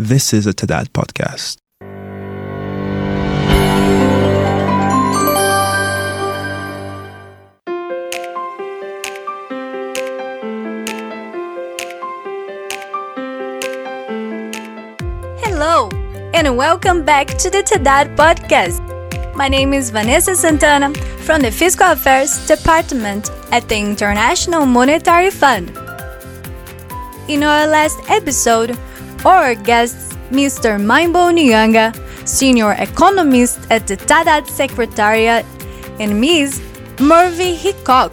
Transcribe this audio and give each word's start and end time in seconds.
This 0.00 0.32
is 0.32 0.46
a 0.46 0.52
TADAT 0.52 0.90
podcast. 0.90 1.56
Hello, 15.42 15.88
and 16.32 16.56
welcome 16.56 17.04
back 17.04 17.26
to 17.38 17.50
the 17.50 17.64
TADAT 17.64 18.14
podcast. 18.14 18.78
My 19.34 19.48
name 19.48 19.74
is 19.74 19.90
Vanessa 19.90 20.36
Santana 20.36 20.94
from 20.94 21.42
the 21.42 21.50
Fiscal 21.50 21.90
Affairs 21.90 22.46
Department 22.46 23.30
at 23.50 23.68
the 23.68 23.78
International 23.80 24.64
Monetary 24.64 25.30
Fund. 25.30 25.70
In 27.26 27.42
our 27.42 27.66
last 27.66 27.98
episode, 28.08 28.78
our 29.28 29.54
guests, 29.54 30.14
Mr. 30.30 30.80
Maimbo 30.80 31.30
Nyanga, 31.30 31.92
Senior 32.26 32.72
Economist 32.72 33.58
at 33.70 33.86
the 33.86 33.96
TADAT 33.96 34.46
Secretariat, 34.48 35.44
and 36.00 36.20
Ms. 36.20 36.60
Merve 37.00 37.56
Hickok, 37.56 38.12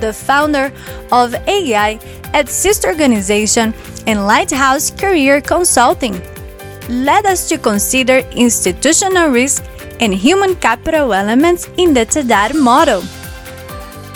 the 0.00 0.12
founder 0.12 0.72
of 1.12 1.34
AI 1.46 1.98
at 2.34 2.48
sister 2.48 2.88
organization 2.88 3.72
and 4.06 4.26
Lighthouse 4.26 4.90
Career 4.90 5.40
Consulting, 5.40 6.20
led 6.88 7.24
us 7.26 7.48
to 7.48 7.56
consider 7.58 8.18
institutional 8.32 9.28
risk 9.28 9.64
and 10.00 10.12
human 10.12 10.56
capital 10.56 11.14
elements 11.14 11.68
in 11.76 11.94
the 11.94 12.04
TADAT 12.04 12.60
model. 12.60 13.02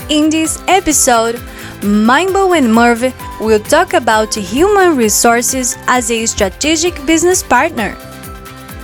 In 0.08 0.30
this 0.30 0.62
episode, 0.66 1.40
Maimbo 1.82 2.56
and 2.56 2.72
Merve 2.72 3.12
will 3.40 3.60
talk 3.60 3.92
about 3.92 4.34
human 4.34 4.96
resources 4.96 5.76
as 5.86 6.10
a 6.10 6.26
strategic 6.26 6.94
business 7.06 7.42
partner. 7.42 7.96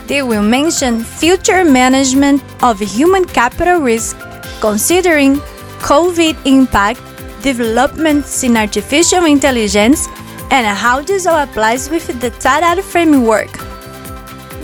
They 0.06 0.22
will 0.22 0.42
mention 0.42 1.02
future 1.02 1.64
management 1.64 2.42
of 2.62 2.78
human 2.80 3.24
capital 3.24 3.80
risk, 3.80 4.18
considering 4.60 5.36
COVID 5.80 6.36
impact, 6.44 7.00
developments 7.42 8.44
in 8.44 8.56
artificial 8.56 9.24
intelligence, 9.24 10.06
and 10.50 10.66
how 10.66 11.00
this 11.00 11.26
all 11.26 11.38
applies 11.38 11.88
with 11.88 12.06
the 12.20 12.30
TADAT 12.30 12.82
framework. 12.82 13.50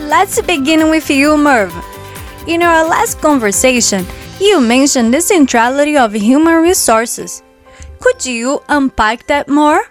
Let's 0.01 0.41
begin 0.43 0.91
with 0.91 1.09
you, 1.11 1.37
Merv. 1.37 1.73
In 2.47 2.63
our 2.63 2.87
last 2.87 3.21
conversation, 3.21 4.07
you 4.41 4.61
mentioned 4.61 5.13
the 5.13 5.21
centrality 5.21 5.97
of 5.97 6.13
human 6.13 6.63
resources. 6.63 7.43
Could 8.01 8.25
you 8.25 8.63
unpack 8.69 9.27
that 9.27 9.49
more? 9.49 9.83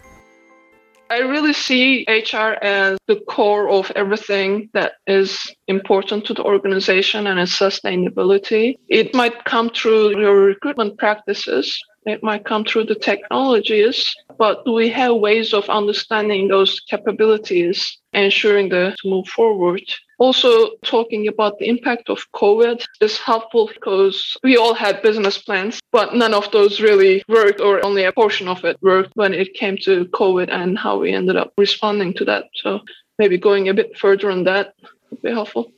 I 1.10 1.20
really 1.20 1.54
see 1.54 2.06
HR 2.08 2.58
as 2.62 3.00
the 3.08 3.22
core 3.30 3.70
of 3.70 3.92
everything 3.96 4.70
that 4.74 4.94
is 5.08 5.50
important 5.68 6.26
to 6.26 6.34
the 6.34 6.44
organization 6.44 7.28
and 7.28 7.40
its 7.40 7.58
sustainability. 7.58 8.76
It 8.90 9.16
might 9.16 9.46
come 9.46 9.70
through 9.70 10.20
your 10.20 10.36
recruitment 10.36 10.98
practices, 10.98 11.82
it 12.06 12.24
might 12.24 12.44
come 12.44 12.66
through 12.66 12.86
the 12.86 12.96
technologies, 12.96 14.14
but 14.38 14.68
we 14.72 14.90
have 14.90 15.16
ways 15.16 15.54
of 15.54 15.70
understanding 15.70 16.48
those 16.48 16.80
capabilities, 16.80 17.98
ensuring 18.14 18.70
the 18.70 18.96
to 19.02 19.10
move 19.10 19.28
forward? 19.28 19.84
Also, 20.20 20.72
talking 20.84 21.28
about 21.28 21.60
the 21.60 21.68
impact 21.68 22.10
of 22.10 22.20
COVID 22.36 22.84
is 23.02 23.20
helpful 23.20 23.70
because 23.74 24.36
we 24.44 24.58
all 24.58 24.74
had 24.74 25.02
business 25.04 25.38
plans, 25.38 25.80
but 25.92 26.16
none 26.16 26.34
of 26.34 26.52
those 26.52 26.82
really 26.82 27.24
worked, 27.28 27.62
or 27.62 27.86
only 27.86 28.04
a 28.04 28.12
portion 28.12 28.48
of 28.48 28.64
it 28.66 28.78
worked 28.82 29.12
when 29.16 29.34
it 29.34 29.54
came 29.54 29.78
to 29.84 30.06
COVID 30.06 30.50
and 30.50 30.78
how 30.78 30.98
we 31.00 31.14
ended 31.14 31.36
up 31.36 31.54
responding 31.58 32.14
to 32.16 32.26
that. 32.26 32.46
So, 32.56 32.80
maybe 33.20 33.38
going 33.38 33.70
a 33.70 33.74
bit 33.74 33.98
further 33.98 34.32
on 34.32 34.44
that 34.46 34.74
would 35.12 35.22
be 35.22 35.32
helpful. 35.32 35.72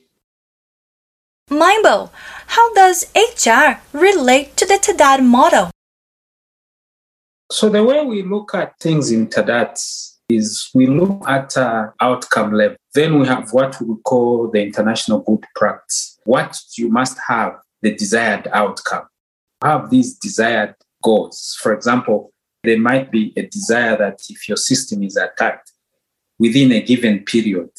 Maimbo, 1.50 2.10
how 2.46 2.72
does 2.74 3.06
HR 3.16 3.80
relate 3.92 4.56
to 4.56 4.64
the 4.64 4.78
TADAT 4.78 5.24
model? 5.24 5.70
So 7.50 7.68
the 7.68 7.82
way 7.82 8.04
we 8.04 8.22
look 8.22 8.54
at 8.54 8.78
things 8.78 9.10
in 9.10 9.26
TADAT 9.26 9.76
is 10.28 10.70
we 10.72 10.86
look 10.86 11.28
at 11.28 11.56
uh, 11.56 11.90
outcome 12.00 12.52
level. 12.52 12.76
Then 12.94 13.18
we 13.18 13.26
have 13.26 13.52
what 13.52 13.76
we 13.80 13.96
call 14.04 14.48
the 14.48 14.62
international 14.62 15.20
good 15.20 15.44
practice. 15.56 16.18
What 16.24 16.56
you 16.76 16.88
must 16.90 17.18
have 17.26 17.56
the 17.82 17.94
desired 17.94 18.46
outcome. 18.52 19.08
Have 19.62 19.90
these 19.90 20.14
desired 20.14 20.76
goals. 21.02 21.58
For 21.60 21.72
example, 21.72 22.32
there 22.62 22.78
might 22.78 23.10
be 23.10 23.32
a 23.36 23.42
desire 23.42 23.96
that 23.96 24.20
if 24.28 24.48
your 24.48 24.56
system 24.56 25.02
is 25.02 25.16
attacked 25.16 25.72
within 26.38 26.70
a 26.70 26.80
given 26.80 27.20
period, 27.20 27.70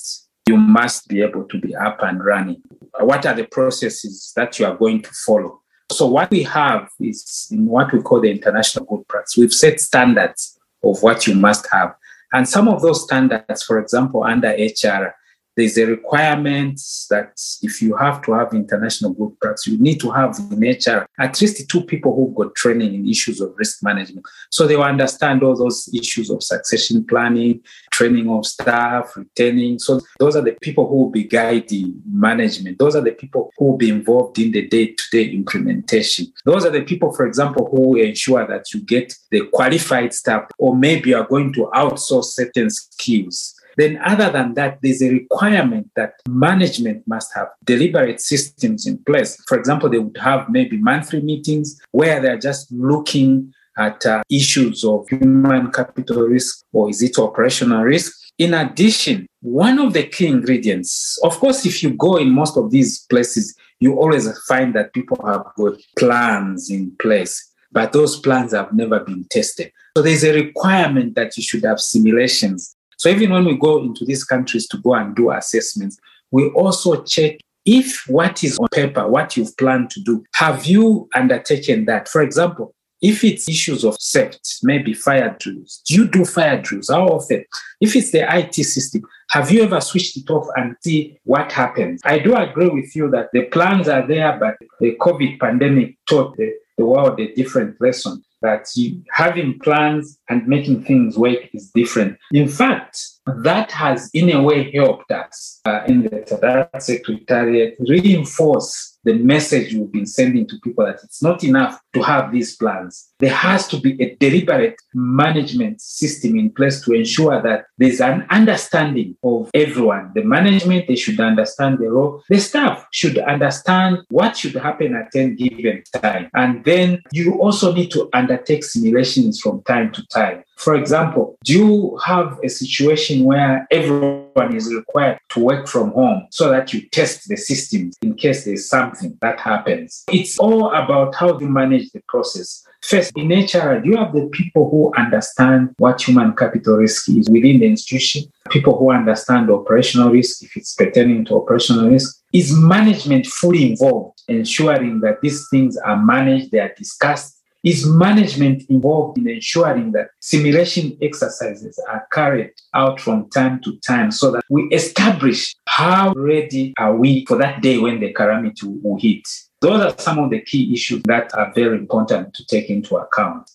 you 0.48 0.58
must 0.58 1.08
be 1.08 1.22
able 1.22 1.46
to 1.46 1.60
be 1.60 1.74
up 1.76 2.00
and 2.02 2.24
running. 2.24 2.62
What 3.00 3.26
are 3.26 3.34
the 3.34 3.46
processes 3.46 4.34
that 4.36 4.60
you 4.60 4.66
are 4.66 4.76
going 4.76 5.02
to 5.04 5.12
follow? 5.26 5.61
So 5.92 6.08
what 6.08 6.32
we 6.32 6.44
have 6.44 6.90
is 7.00 7.48
in 7.52 7.66
what 7.66 7.92
we 7.92 8.02
call 8.02 8.22
the 8.22 8.32
international 8.32 8.86
good 8.86 9.08
practice. 9.08 9.38
We've 9.38 9.54
set 9.54 9.80
standards 9.80 10.60
of 10.84 11.02
what 11.04 11.28
you 11.28 11.36
must 11.36 11.68
have. 11.72 11.96
And 12.34 12.48
some 12.48 12.68
of 12.68 12.82
those 12.82 13.04
standards, 13.04 13.64
for 13.64 13.80
example, 13.80 14.24
under 14.24 14.50
HR, 14.50 15.14
there's 15.56 15.78
a 15.78 15.86
requirement 15.86 16.80
that 17.10 17.40
if 17.62 17.82
you 17.82 17.96
have 17.96 18.22
to 18.24 18.34
have 18.34 18.54
international 18.54 19.14
good 19.14 19.40
practice, 19.40 19.68
you 19.68 19.78
need 19.78 20.00
to 20.00 20.12
have 20.12 20.38
in 20.52 20.62
HR 20.62 21.06
at 21.20 21.40
least 21.42 21.70
two 21.70 21.82
people 21.84 22.16
who've 22.16 22.36
got 22.36 22.56
training 22.56 22.94
in 22.94 23.08
issues 23.08 23.42
of 23.42 23.54
risk 23.58 23.84
management. 23.84 24.26
So 24.50 24.66
they 24.66 24.76
will 24.76 24.84
understand 24.84 25.44
all 25.44 25.56
those 25.56 25.90
issues 25.94 26.30
of 26.30 26.44
succession 26.44 27.06
planning, 27.06 27.62
training 27.92 28.30
of 28.30 28.46
staff, 28.46 29.16
retaining. 29.16 29.80
So 29.80 30.02
those 30.20 30.36
are 30.36 30.42
the 30.42 30.58
people 30.62 30.88
who 30.88 30.96
will 30.96 31.10
be 31.10 31.24
guiding 31.24 32.02
management. 32.10 32.80
Those 32.80 32.96
are 32.96 33.02
the 33.02 33.12
people 33.12 33.52
who 33.58 33.66
will 33.66 33.78
be 33.78 33.90
involved 33.90 34.40
in 34.40 34.52
the 34.52 34.68
day-to-day 34.68 35.32
implementation. 35.32 36.32
Those 36.46 36.66
are 36.66 36.72
the 36.72 36.84
people, 36.84 37.14
for 37.14 37.26
example, 37.26 37.70
who 37.70 37.98
ensure 37.98 38.48
that 38.48 38.74
you 38.74 38.82
get 38.82 39.14
the 39.32 39.48
qualified 39.48 40.14
staff, 40.14 40.50
or 40.58 40.76
maybe 40.76 41.10
you 41.10 41.18
are 41.18 41.28
going 41.28 41.54
to 41.54 41.70
outsource 41.74 42.26
certain 42.26 42.70
skills 42.70 43.56
then, 43.78 44.00
other 44.04 44.30
than 44.30 44.54
that, 44.56 44.80
there's 44.82 45.02
a 45.02 45.10
requirement 45.10 45.90
that 45.96 46.14
management 46.28 47.08
must 47.08 47.34
have 47.36 47.48
deliberate 47.64 48.22
systems 48.22 48.86
in 48.86 48.98
place. 49.04 49.42
For 49.48 49.58
example, 49.58 49.90
they 49.90 50.00
would 50.00 50.18
have 50.18 50.50
maybe 50.50 50.78
monthly 50.78 51.22
meetings 51.22 51.80
where 51.92 52.22
they're 52.22 52.38
just 52.38 52.72
looking 52.72 53.54
at 53.78 54.06
uh, 54.06 54.22
issues 54.30 54.84
of 54.84 55.08
human 55.10 55.72
capital 55.72 56.24
risk 56.24 56.64
or 56.74 56.90
is 56.90 57.02
it 57.02 57.18
operational 57.18 57.84
risk. 57.84 58.14
In 58.38 58.54
addition, 58.54 59.28
one 59.42 59.80
of 59.80 59.94
the 59.94 60.04
key 60.04 60.28
ingredients, 60.28 61.18
of 61.24 61.38
course, 61.40 61.66
if 61.66 61.82
you 61.84 61.92
go 61.92 62.18
in 62.18 62.30
most 62.30 62.58
of 62.58 62.72
these 62.72 63.06
places, 63.10 63.56
you 63.80 63.96
always 63.96 64.28
find 64.48 64.74
that 64.76 64.94
people 64.94 65.20
have 65.26 65.44
got 65.58 65.80
plans 65.98 66.70
in 66.70 66.92
place, 67.00 67.52
but 67.72 67.94
those 67.94 68.20
plans 68.20 68.54
have 68.54 68.74
never 68.74 69.00
been 69.00 69.26
tested. 69.30 69.72
So 69.96 70.04
there's 70.04 70.24
a 70.24 70.34
requirement 70.34 71.16
that 71.16 71.36
you 71.38 71.44
should 71.44 71.64
have 71.64 71.80
simulations 71.80 72.76
so 73.02 73.10
even 73.10 73.32
when 73.32 73.46
we 73.46 73.58
go 73.58 73.80
into 73.80 74.06
these 74.06 74.24
countries 74.24 74.68
to 74.68 74.78
go 74.78 74.94
and 74.94 75.16
do 75.16 75.32
assessments, 75.32 75.98
we 76.30 76.50
also 76.50 77.02
check 77.02 77.40
if 77.66 78.08
what 78.08 78.44
is 78.44 78.60
on 78.60 78.68
paper, 78.68 79.08
what 79.08 79.36
you've 79.36 79.58
planned 79.58 79.90
to 79.90 80.02
do, 80.02 80.24
have 80.36 80.66
you 80.68 81.10
undertaken 81.16 81.86
that? 81.86 82.08
For 82.08 82.22
example, 82.22 82.76
if 83.02 83.24
it's 83.24 83.50
issues 83.50 83.84
of 83.84 84.00
safety, 84.00 84.40
maybe 84.62 84.94
fire 84.94 85.36
drills, 85.40 85.82
do 85.88 85.96
you 85.96 86.08
do 86.08 86.26
fire 86.26 86.62
drills? 86.62 86.92
How 86.92 87.08
often? 87.08 87.44
If 87.80 87.96
it's 87.96 88.12
the 88.12 88.22
IT 88.38 88.54
system, 88.54 89.02
have 89.32 89.50
you 89.50 89.64
ever 89.64 89.82
switched 89.82 90.18
it 90.18 90.30
off 90.30 90.46
and 90.56 90.76
see 90.84 91.18
what 91.24 91.52
happens? 91.52 92.02
I 92.06 92.20
do 92.20 92.36
agree 92.36 92.70
with 92.70 92.96
you 92.96 93.10
that 93.10 93.30
the 93.34 93.46
plans 93.46 93.88
are 93.88 94.08
there, 94.08 94.38
but 94.40 94.58
the 94.80 94.96
COVID 95.02 95.40
pandemic 95.40 95.98
taught 96.08 96.38
the, 96.38 96.54
the 96.78 96.86
world 96.86 97.20
a 97.20 97.34
different 97.34 97.82
lesson 97.82 98.24
that 98.42 98.68
you, 98.76 99.02
having 99.14 99.60
plans 99.60 100.20
and 100.30 100.48
making 100.48 100.84
things 100.84 101.18
work 101.18 101.50
is 101.54 101.72
different. 101.74 102.18
In 102.32 102.48
fact, 102.48 103.00
that 103.44 103.72
has 103.72 104.10
in 104.14 104.32
a 104.32 104.42
way 104.42 104.72
helped 104.72 105.12
us 105.12 105.62
uh, 105.66 105.82
in 105.88 106.04
the 106.04 106.70
Secretariat 106.80 107.76
reinforce 107.80 108.91
the 109.04 109.14
message 109.14 109.74
we've 109.74 109.92
been 109.92 110.06
sending 110.06 110.48
to 110.48 110.60
people 110.64 110.86
that 110.86 111.00
it's 111.04 111.22
not 111.22 111.44
enough 111.44 111.80
to 111.94 112.02
have 112.02 112.32
these 112.32 112.56
plans. 112.56 113.12
There 113.20 113.34
has 113.34 113.68
to 113.70 113.80
be 113.80 114.02
a 114.02 114.16
deliberate 114.16 114.76
management 114.94 115.82
system 115.82 116.38
in 116.38 116.52
place 116.52 116.82
to 116.86 116.94
ensure 116.94 117.42
that 117.42 117.66
there's 117.78 118.02
an 118.02 118.26
understanding 118.30 119.18
of 119.24 119.50
everyone. 119.54 120.12
The 120.16 120.24
management, 120.24 120.88
they 120.88 120.96
should 120.96 121.20
understand 121.20 121.80
the 121.80 121.90
role. 121.90 122.24
The 122.30 122.40
staff 122.40 122.86
should 122.92 123.18
understand 123.18 124.00
what 124.10 124.38
should 124.38 124.56
happen 124.56 124.96
at 124.96 125.10
any 125.16 125.36
given 125.36 125.84
time. 125.96 126.30
And 126.34 126.64
then 126.64 127.02
you 127.12 127.40
also 127.40 127.74
need 127.74 127.92
to 127.92 128.10
undertake 128.14 128.64
simulations 128.64 129.40
from 129.40 129.64
time 129.64 129.92
to 129.94 130.06
time. 130.08 130.44
For 130.62 130.76
example, 130.76 131.40
do 131.44 131.54
you 131.54 132.00
have 132.06 132.40
a 132.44 132.50
situation 132.50 133.24
where 133.24 133.68
everyone 133.72 134.56
is 134.56 134.72
required 134.72 135.18
to 135.30 135.40
work 135.40 135.68
from 135.68 135.92
home 135.92 136.28
so 136.30 136.50
that 136.52 136.72
you 136.72 136.88
test 136.90 137.28
the 137.28 137.36
systems 137.36 137.98
in 138.04 138.14
case 138.14 138.46
there's 138.46 138.70
something 138.98 139.18
that 139.22 139.40
happens? 139.40 140.04
It's 140.10 140.38
all 140.40 140.72
about 140.74 141.16
how 141.16 141.40
you 141.40 141.48
manage 141.48 141.92
the 141.92 142.02
process. 142.08 142.66
First, 142.82 143.12
in 143.16 143.30
HR, 143.30 143.82
you 143.84 143.96
have 143.98 144.14
the 144.14 144.30
people 144.32 144.70
who 144.70 144.92
understand 144.98 145.76
what 145.78 146.02
human 146.02 146.36
capital 146.36 146.78
risk 146.78 147.10
is 147.10 147.30
within 147.30 147.60
the 147.60 147.68
institution? 147.68 148.24
People 148.50 148.78
who 148.78 148.92
understand 148.92 149.52
operational 149.52 150.10
risk, 150.12 150.44
if 150.44 150.58
it's 150.58 150.74
pertaining 150.74 151.26
to 151.26 151.36
operational 151.36 151.90
risk? 151.90 152.20
Is 152.34 152.58
management 152.58 153.28
fully 153.28 153.72
involved, 153.72 154.22
ensuring 154.28 155.02
that 155.02 155.22
these 155.22 155.48
things 155.50 155.78
are 155.78 156.04
managed, 156.04 156.52
they 156.52 156.60
are 156.60 156.74
discussed? 156.76 157.41
Is 157.64 157.86
management 157.86 158.64
involved 158.70 159.20
in 159.20 159.30
ensuring 159.30 159.92
that 159.92 160.08
simulation 160.20 160.98
exercises 161.00 161.80
are 161.88 162.08
carried 162.12 162.54
out 162.74 163.00
from 163.00 163.30
time 163.30 163.62
to 163.62 163.78
time 163.82 164.10
so 164.10 164.32
that 164.32 164.44
we 164.50 164.64
establish 164.72 165.56
how 165.68 166.12
ready 166.14 166.74
are 166.80 166.96
we 166.96 167.24
for 167.28 167.38
that 167.38 167.62
day 167.62 167.78
when 167.78 168.00
the 168.00 168.14
calamity 168.14 168.66
will 168.66 169.00
hit? 169.00 169.28
Those 169.60 169.80
are 169.82 169.96
some 170.00 170.18
of 170.18 170.32
the 170.32 170.42
key 170.42 170.74
issues 170.74 171.04
that 171.04 171.32
are 171.36 171.54
very 171.54 171.78
important 171.78 172.34
to 172.34 172.46
take 172.48 172.72
into 172.72 172.96
account. 172.96 173.52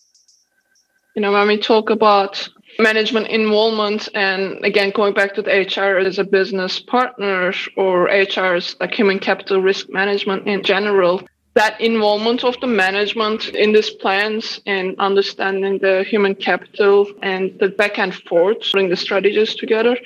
You 1.15 1.21
know, 1.21 1.33
when 1.33 1.47
we 1.49 1.57
talk 1.57 1.89
about 1.89 2.47
management 2.79 3.27
involvement 3.27 4.07
and 4.13 4.63
again 4.63 4.91
going 4.91 5.13
back 5.13 5.33
to 5.33 5.41
the 5.41 5.51
hr 5.51 5.97
as 5.97 6.19
a 6.19 6.23
business 6.23 6.79
partner 6.79 7.51
or 7.75 8.07
hr's 8.07 8.75
like 8.79 8.93
human 8.93 9.19
capital 9.19 9.61
risk 9.61 9.89
management 9.89 10.47
in 10.47 10.61
general 10.63 11.21
that 11.57 11.81
involvement 11.81 12.43
of 12.43 12.55
the 12.61 12.67
management 12.67 13.49
in 13.63 13.73
these 13.73 13.89
plans 13.89 14.61
and 14.67 14.95
understanding 14.99 15.79
the 15.79 16.03
human 16.03 16.35
capital 16.35 17.07
and 17.23 17.57
the 17.59 17.69
back 17.69 17.97
and 17.97 18.13
forth 18.13 18.59
putting 18.71 18.89
the 18.89 18.95
strategies 18.95 19.55
together 19.55 19.97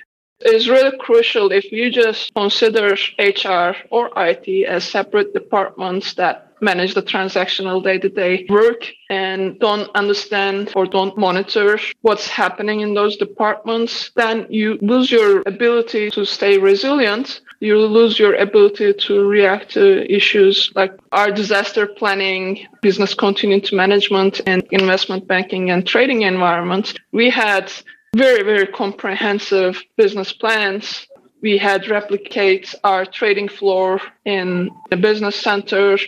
is 0.46 0.70
really 0.70 0.98
crucial 0.98 1.52
if 1.52 1.70
you 1.70 1.92
just 1.92 2.34
consider 2.34 2.96
HR 3.20 3.76
or 3.90 4.10
IT 4.16 4.66
as 4.66 4.86
separate 4.86 5.34
departments 5.34 6.14
that 6.14 6.54
manage 6.62 6.94
the 6.94 7.02
transactional 7.02 7.84
day-to-day 7.84 8.46
work 8.50 8.82
and 9.10 9.60
don't 9.60 9.90
understand 9.94 10.72
or 10.76 10.86
don't 10.86 11.18
monitor 11.18 11.78
what's 12.02 12.28
happening 12.28 12.80
in 12.80 12.94
those 12.94 13.18
departments, 13.18 14.12
then 14.16 14.46
you 14.50 14.78
lose 14.82 15.12
your 15.12 15.44
ability 15.46 16.12
to 16.12 16.24
stay 16.24 16.58
resilient. 16.58 17.42
You 17.62 17.78
lose 17.78 18.18
your 18.18 18.34
ability 18.34 18.92
to 19.06 19.24
react 19.24 19.70
to 19.74 20.12
issues 20.12 20.72
like 20.76 20.94
our 21.12 21.30
disaster 21.32 21.86
planning, 21.86 22.66
business 22.82 23.14
continuity 23.14 23.76
management, 23.76 24.42
and 24.48 24.64
investment 24.72 25.28
banking 25.28 25.70
and 25.70 25.86
trading 25.86 26.24
environments. 26.24 26.96
We 27.12 27.30
had 27.30 27.72
very, 28.16 28.42
very 28.42 28.66
comprehensive 28.66 29.80
business 29.96 30.34
plans. 30.34 31.06
We 31.44 31.60
had 31.60 31.88
replicate 31.88 32.74
our 32.84 33.06
trading 33.06 33.48
floor 33.48 34.02
in 34.26 34.72
a 34.92 34.98
business 34.98 35.36
center 35.36 36.00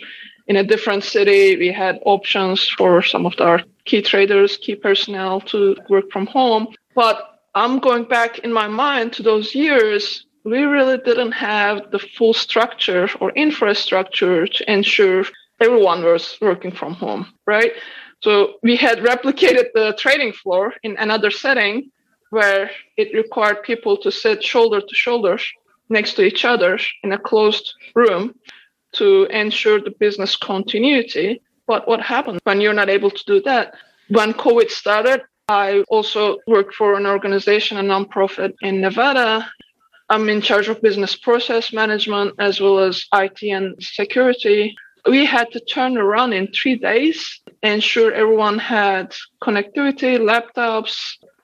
in 0.48 0.56
a 0.56 0.64
different 0.64 1.04
city. 1.04 1.56
We 1.56 1.70
had 1.70 2.00
options 2.04 2.68
for 2.68 3.00
some 3.00 3.26
of 3.26 3.34
our 3.40 3.62
key 3.84 4.02
traders, 4.02 4.56
key 4.56 4.74
personnel 4.74 5.40
to 5.52 5.76
work 5.88 6.10
from 6.10 6.26
home. 6.26 6.74
But 6.96 7.40
I'm 7.54 7.78
going 7.78 8.04
back 8.04 8.40
in 8.40 8.52
my 8.52 8.66
mind 8.66 9.12
to 9.14 9.22
those 9.22 9.54
years. 9.54 10.26
We 10.44 10.62
really 10.62 10.98
didn't 10.98 11.32
have 11.32 11.90
the 11.90 11.98
full 11.98 12.34
structure 12.34 13.08
or 13.20 13.30
infrastructure 13.30 14.46
to 14.46 14.72
ensure 14.72 15.24
everyone 15.60 16.04
was 16.04 16.36
working 16.40 16.70
from 16.70 16.94
home, 16.94 17.32
right? 17.46 17.72
So 18.22 18.54
we 18.62 18.76
had 18.76 18.98
replicated 18.98 19.66
the 19.74 19.94
trading 19.98 20.32
floor 20.32 20.74
in 20.82 20.96
another 20.98 21.30
setting, 21.30 21.90
where 22.30 22.70
it 22.96 23.14
required 23.14 23.62
people 23.62 23.96
to 23.98 24.10
sit 24.10 24.42
shoulder 24.42 24.80
to 24.80 24.94
shoulder 24.94 25.38
next 25.88 26.14
to 26.14 26.22
each 26.22 26.44
other 26.44 26.78
in 27.02 27.12
a 27.12 27.18
closed 27.18 27.72
room 27.94 28.34
to 28.92 29.24
ensure 29.26 29.80
the 29.80 29.92
business 29.92 30.36
continuity. 30.36 31.40
But 31.66 31.86
what 31.86 32.00
happened 32.00 32.40
when 32.44 32.60
you're 32.60 32.74
not 32.74 32.90
able 32.90 33.10
to 33.10 33.24
do 33.26 33.40
that? 33.42 33.74
When 34.08 34.34
COVID 34.34 34.70
started, 34.70 35.22
I 35.48 35.84
also 35.88 36.38
work 36.46 36.72
for 36.72 36.94
an 36.94 37.06
organization, 37.06 37.78
a 37.78 37.82
nonprofit 37.82 38.54
in 38.62 38.80
Nevada. 38.80 39.48
I'm 40.10 40.28
in 40.28 40.40
charge 40.40 40.68
of 40.68 40.82
business 40.82 41.16
process 41.16 41.72
management 41.72 42.34
as 42.38 42.60
well 42.60 42.78
as 42.78 43.04
IT 43.14 43.42
and 43.42 43.74
security. 43.82 44.74
We 45.08 45.24
had 45.24 45.50
to 45.52 45.60
turn 45.60 45.96
around 45.98 46.32
in 46.32 46.48
three 46.48 46.76
days, 46.76 47.40
ensure 47.62 48.12
everyone 48.12 48.58
had 48.58 49.14
connectivity, 49.42 50.18
laptops, 50.18 50.96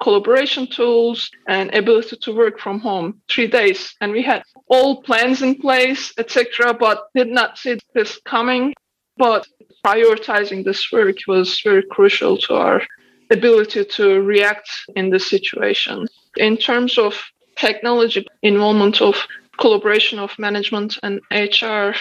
collaboration 0.02 0.66
tools 0.66 1.30
and 1.46 1.74
ability 1.74 2.16
to 2.22 2.34
work 2.34 2.58
from 2.58 2.80
home. 2.80 3.20
Three 3.28 3.46
days. 3.46 3.94
And 4.00 4.12
we 4.12 4.22
had 4.22 4.42
all 4.68 5.02
plans 5.02 5.42
in 5.42 5.56
place 5.56 6.12
etc 6.18 6.74
but 6.74 7.08
did 7.14 7.28
not 7.28 7.58
see 7.58 7.78
this 7.94 8.18
coming. 8.24 8.74
But 9.16 9.46
prioritizing 9.84 10.64
this 10.64 10.90
work 10.92 11.16
was 11.28 11.60
very 11.62 11.82
crucial 11.90 12.38
to 12.38 12.54
our 12.54 12.82
ability 13.30 13.84
to 13.84 14.22
react 14.22 14.68
in 14.96 15.10
this 15.10 15.28
situation. 15.28 16.06
In 16.36 16.56
terms 16.56 16.98
of 16.98 17.22
technology 17.56 18.26
involvement 18.42 19.00
of 19.00 19.26
collaboration 19.58 20.18
of 20.18 20.38
management 20.38 20.98
and 21.02 21.20
hr 21.30 21.92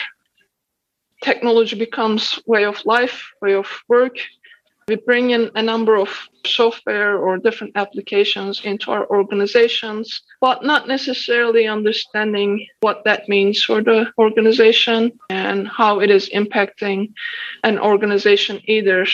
technology 1.22 1.78
becomes 1.78 2.40
way 2.46 2.64
of 2.64 2.86
life 2.86 3.32
way 3.42 3.54
of 3.54 3.68
work 3.88 4.18
we 4.90 4.96
bring 4.96 5.30
in 5.30 5.52
a 5.54 5.62
number 5.62 5.96
of 5.98 6.10
software 6.44 7.16
or 7.16 7.38
different 7.38 7.74
applications 7.76 8.62
into 8.66 8.90
our 8.90 9.08
organizations, 9.12 10.24
but 10.42 10.64
not 10.64 10.88
necessarily 10.88 11.68
understanding 11.68 12.66
what 12.80 13.04
that 13.06 13.30
means 13.30 13.64
for 13.64 13.84
the 13.84 14.12
organization 14.18 15.12
and 15.30 15.68
how 15.68 16.00
it 16.00 16.10
is 16.10 16.28
impacting 16.30 17.14
an 17.64 17.78
organization 17.78 18.60
either. 18.66 19.06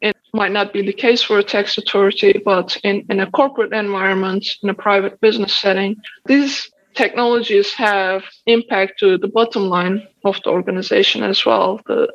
It 0.00 0.16
might 0.32 0.52
not 0.52 0.72
be 0.72 0.82
the 0.82 0.92
case 0.92 1.22
for 1.22 1.38
a 1.38 1.42
tax 1.42 1.76
authority, 1.78 2.40
but 2.44 2.76
in, 2.84 3.04
in 3.08 3.20
a 3.20 3.30
corporate 3.30 3.72
environment, 3.72 4.46
in 4.62 4.68
a 4.68 4.74
private 4.74 5.20
business 5.20 5.54
setting, 5.54 5.96
these 6.26 6.70
technologies 6.94 7.72
have 7.74 8.22
impact 8.46 8.98
to 9.00 9.18
the 9.18 9.28
bottom 9.28 9.68
line 9.68 10.06
of 10.24 10.40
the 10.44 10.50
organization 10.50 11.22
as 11.22 11.44
well. 11.44 11.80
The 11.86 12.12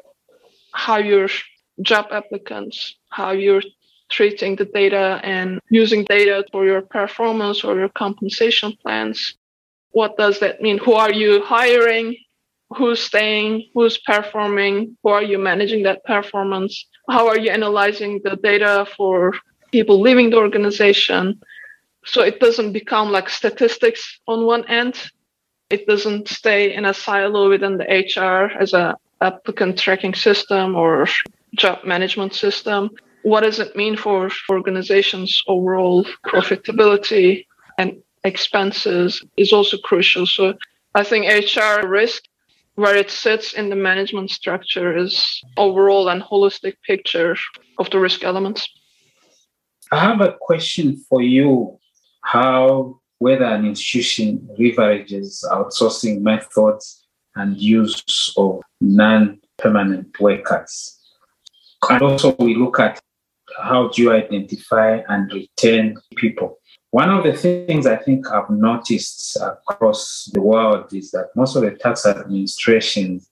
how 0.73 0.97
you're 0.97 1.29
job 1.81 2.07
applicants, 2.11 2.95
how 3.09 3.31
you're 3.31 3.63
treating 4.09 4.55
the 4.55 4.65
data 4.65 5.19
and 5.23 5.59
using 5.69 6.03
data 6.05 6.43
for 6.51 6.65
your 6.65 6.81
performance 6.81 7.63
or 7.63 7.77
your 7.77 7.89
compensation 7.89 8.73
plans. 8.81 9.35
What 9.91 10.17
does 10.17 10.39
that 10.39 10.61
mean? 10.61 10.77
Who 10.79 10.93
are 10.93 11.11
you 11.11 11.43
hiring? 11.43 12.15
Who's 12.77 13.01
staying? 13.01 13.69
Who's 13.73 13.97
performing? 13.97 14.97
Who 15.03 15.09
are 15.09 15.23
you 15.23 15.37
managing 15.37 15.83
that 15.83 16.03
performance? 16.05 16.85
How 17.09 17.27
are 17.27 17.37
you 17.37 17.51
analyzing 17.51 18.21
the 18.23 18.35
data 18.35 18.87
for 18.97 19.33
people 19.71 20.01
leaving 20.01 20.29
the 20.29 20.37
organization? 20.37 21.39
So 22.05 22.21
it 22.21 22.39
doesn't 22.39 22.73
become 22.73 23.11
like 23.11 23.29
statistics 23.29 24.19
on 24.27 24.45
one 24.45 24.67
end. 24.67 25.11
It 25.69 25.87
doesn't 25.87 26.27
stay 26.27 26.73
in 26.73 26.85
a 26.85 26.93
silo 26.93 27.49
within 27.49 27.77
the 27.77 27.85
HR 27.85 28.51
as 28.59 28.73
a 28.73 28.95
applicant 29.21 29.79
tracking 29.79 30.13
system 30.13 30.75
or 30.75 31.07
job 31.55 31.83
management 31.85 32.33
system. 32.33 32.89
What 33.23 33.41
does 33.41 33.59
it 33.59 33.75
mean 33.75 33.95
for, 33.95 34.29
for 34.29 34.57
organizations' 34.57 35.41
overall 35.47 36.05
profitability 36.25 37.45
and 37.77 38.03
expenses 38.23 39.23
is 39.37 39.53
also 39.53 39.77
crucial. 39.77 40.25
So 40.25 40.53
I 40.95 41.03
think 41.03 41.25
HR 41.25 41.87
risk, 41.87 42.23
where 42.75 42.95
it 42.95 43.11
sits 43.11 43.53
in 43.53 43.69
the 43.69 43.75
management 43.75 44.31
structure, 44.31 44.95
is 44.97 45.41
overall 45.57 46.09
and 46.09 46.21
holistic 46.21 46.75
picture 46.85 47.35
of 47.77 47.89
the 47.91 47.99
risk 47.99 48.23
elements. 48.23 48.67
I 49.91 49.99
have 49.99 50.21
a 50.21 50.35
question 50.39 50.97
for 51.09 51.21
you. 51.21 51.77
How 52.21 52.99
whether 53.19 53.45
an 53.45 53.65
institution 53.65 54.47
leverages 54.59 55.43
outsourcing 55.45 56.21
methods 56.21 57.05
and 57.35 57.57
use 57.57 58.33
of 58.37 58.61
non-permanent 58.81 60.19
workers 60.19 60.99
and 61.89 62.01
also, 62.01 62.35
we 62.39 62.55
look 62.55 62.79
at 62.79 62.99
how 63.61 63.89
do 63.89 64.01
you 64.01 64.11
identify 64.11 65.01
and 65.07 65.31
retain 65.31 65.97
people. 66.15 66.57
One 66.93 67.09
of 67.09 67.23
the 67.23 67.33
things 67.33 67.87
I 67.87 67.95
think 67.95 68.31
I've 68.31 68.51
noticed 68.51 69.35
across 69.41 70.29
the 70.31 70.39
world 70.39 70.93
is 70.93 71.09
that 71.09 71.29
most 71.35 71.55
of 71.55 71.63
the 71.63 71.71
tax 71.71 72.05
administrations 72.05 73.27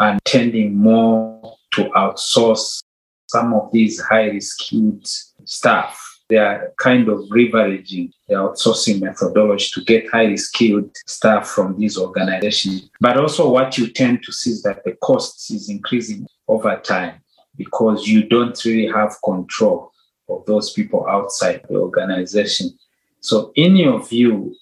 are 0.00 0.18
tending 0.24 0.74
more 0.74 1.58
to 1.72 1.90
outsource 1.90 2.80
some 3.26 3.52
of 3.52 3.70
these 3.70 4.00
highly 4.00 4.40
skilled 4.40 5.06
staff. 5.44 6.00
They 6.30 6.38
are 6.38 6.72
kind 6.78 7.06
of 7.10 7.18
leveraging 7.28 8.12
the 8.28 8.36
outsourcing 8.36 9.02
methodology 9.02 9.68
to 9.74 9.84
get 9.84 10.08
highly 10.08 10.38
skilled 10.38 10.96
staff 11.06 11.48
from 11.48 11.78
these 11.78 11.98
organizations. 11.98 12.88
But 12.98 13.18
also, 13.18 13.50
what 13.50 13.76
you 13.76 13.88
tend 13.88 14.22
to 14.22 14.32
see 14.32 14.52
is 14.52 14.62
that 14.62 14.84
the 14.86 14.92
cost 15.02 15.50
is 15.50 15.68
increasing 15.68 16.26
over 16.48 16.74
time 16.82 17.20
because 17.58 18.08
you 18.08 18.26
don't 18.26 18.64
really 18.64 18.90
have 18.90 19.16
control 19.22 19.92
of 20.30 20.46
those 20.46 20.72
people 20.72 21.06
outside 21.06 21.60
the 21.68 21.76
organization. 21.76 22.70
So, 23.26 23.50
in 23.56 23.74
your 23.74 24.04
view, 24.06 24.54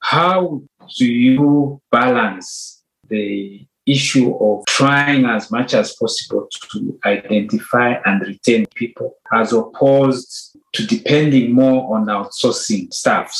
how 0.00 0.60
do 0.98 1.06
you 1.06 1.80
balance 1.92 2.82
the 3.08 3.64
issue 3.86 4.34
of 4.38 4.64
trying 4.66 5.24
as 5.24 5.52
much 5.52 5.72
as 5.72 5.94
possible 5.94 6.48
to 6.72 6.98
identify 7.06 7.94
and 8.04 8.20
retain 8.22 8.66
people 8.74 9.14
as 9.32 9.52
opposed 9.52 10.56
to 10.72 10.84
depending 10.84 11.52
more 11.52 11.96
on 11.96 12.06
outsourcing 12.06 12.92
staff. 12.92 13.32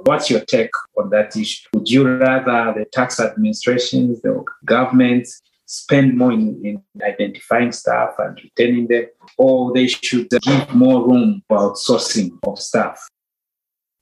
What's 0.00 0.30
your 0.30 0.40
take 0.40 0.70
on 0.98 1.10
that 1.10 1.36
issue? 1.36 1.68
Would 1.72 1.88
you 1.88 2.08
rather 2.08 2.76
the 2.76 2.86
tax 2.86 3.20
administrations, 3.20 4.20
the 4.22 4.42
government 4.64 5.28
spend 5.66 6.16
more 6.16 6.32
in, 6.32 6.60
in 6.64 6.82
identifying 7.04 7.70
staff 7.70 8.16
and 8.18 8.36
retaining 8.42 8.88
them, 8.88 9.06
or 9.38 9.72
they 9.72 9.86
should 9.86 10.28
give 10.42 10.74
more 10.74 11.08
room 11.08 11.44
for 11.46 11.58
outsourcing 11.58 12.30
of 12.42 12.58
staff? 12.58 12.98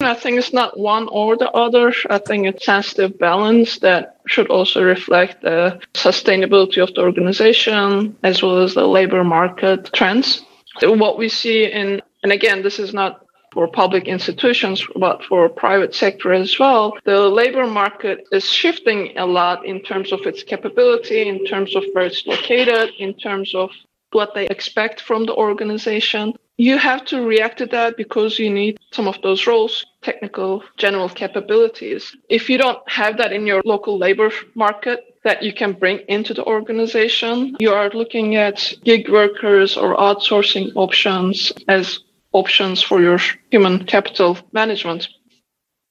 I 0.05 0.15
think 0.15 0.39
it's 0.39 0.53
not 0.53 0.79
one 0.79 1.09
or 1.09 1.37
the 1.37 1.51
other. 1.51 1.93
I 2.11 2.19
think 2.19 2.47
it's 2.47 2.65
sensitive 2.65 3.19
balance 3.19 3.79
that 3.81 4.21
should 4.27 4.49
also 4.49 4.83
reflect 4.83 5.43
the 5.43 5.81
sustainability 5.95 6.83
of 6.83 6.95
the 6.95 7.03
organization 7.03 8.17
as 8.23 8.43
well 8.43 8.59
as 8.59 8.75
the 8.75 8.87
labor 8.87 9.25
market 9.25 9.93
trends. 9.93 10.43
What 10.83 11.19
we 11.19 11.29
see 11.29 11.65
in, 11.71 12.03
and 12.23 12.33
again, 12.33 12.63
this 12.63 12.79
is 12.79 12.93
not 12.93 13.25
for 13.53 13.69
public 13.69 14.09
institutions, 14.09 14.85
but 14.97 15.23
for 15.25 15.49
private 15.49 15.95
sector 15.95 16.33
as 16.33 16.59
well, 16.59 16.93
the 17.05 17.21
labor 17.29 17.67
market 17.67 18.27
is 18.33 18.51
shifting 18.51 19.17
a 19.17 19.25
lot 19.25 19.65
in 19.65 19.81
terms 19.81 20.13
of 20.13 20.21
its 20.27 20.43
capability, 20.43 21.29
in 21.29 21.45
terms 21.47 21.77
of 21.77 21.85
where 21.93 22.07
it's 22.07 22.27
located, 22.27 22.91
in 22.99 23.15
terms 23.15 23.55
of 23.55 23.71
what 24.11 24.35
they 24.35 24.47
expect 24.49 25.01
from 25.01 25.25
the 25.25 25.35
organization. 25.35 26.35
You 26.57 26.79
have 26.79 27.05
to 27.07 27.27
react 27.27 27.59
to 27.59 27.67
that 27.67 27.97
because 27.97 28.39
you 28.39 28.49
need 28.49 28.79
some 28.93 29.09
of 29.09 29.21
those 29.23 29.47
roles, 29.47 29.85
technical, 30.03 30.63
general 30.77 31.09
capabilities. 31.09 32.15
If 32.29 32.49
you 32.49 32.59
don't 32.59 32.79
have 32.89 33.17
that 33.19 33.33
in 33.33 33.45
your 33.45 33.61
local 33.65 33.99
labor 33.99 34.31
market, 34.55 35.01
that 35.25 35.43
you 35.43 35.53
can 35.53 35.73
bring 35.73 36.01
into 36.09 36.33
the 36.33 36.45
organization. 36.45 37.57
You 37.59 37.73
are 37.73 37.91
looking 37.91 38.37
at 38.37 38.73
gig 38.85 39.09
workers 39.09 39.77
or 39.77 39.97
outsourcing 39.97 40.71
options 40.77 41.53
as 41.67 42.01
options 42.33 42.83
for 42.83 43.01
your 43.01 43.19
human 43.51 43.85
capital 43.87 44.39
management. 44.53 45.09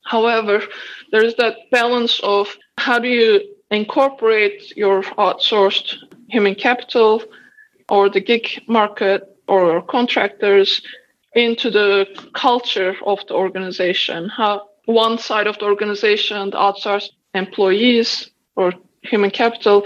However, 0.06 0.62
there 1.12 1.26
is 1.26 1.36
that 1.36 1.56
balance 1.72 2.20
of 2.24 2.56
how 2.78 3.00
do 3.00 3.08
you 3.08 3.42
incorporate 3.72 4.78
your 4.78 5.04
outsourced 5.18 5.96
human 6.30 6.56
capital 6.56 7.24
or 7.90 8.10
the 8.10 8.22
gig 8.22 8.62
market 8.68 9.33
or 9.54 9.82
contractors 9.82 10.82
into 11.34 11.70
the 11.70 12.08
culture 12.34 12.96
of 13.06 13.20
the 13.28 13.34
organization. 13.34 14.30
How 14.30 14.70
one 14.86 15.18
side 15.18 15.48
of 15.48 15.58
the 15.60 15.66
organization, 15.66 16.50
the 16.52 16.58
outsourced 16.58 17.12
employees 17.34 18.30
or 18.56 18.74
human 19.02 19.32
capital, 19.32 19.86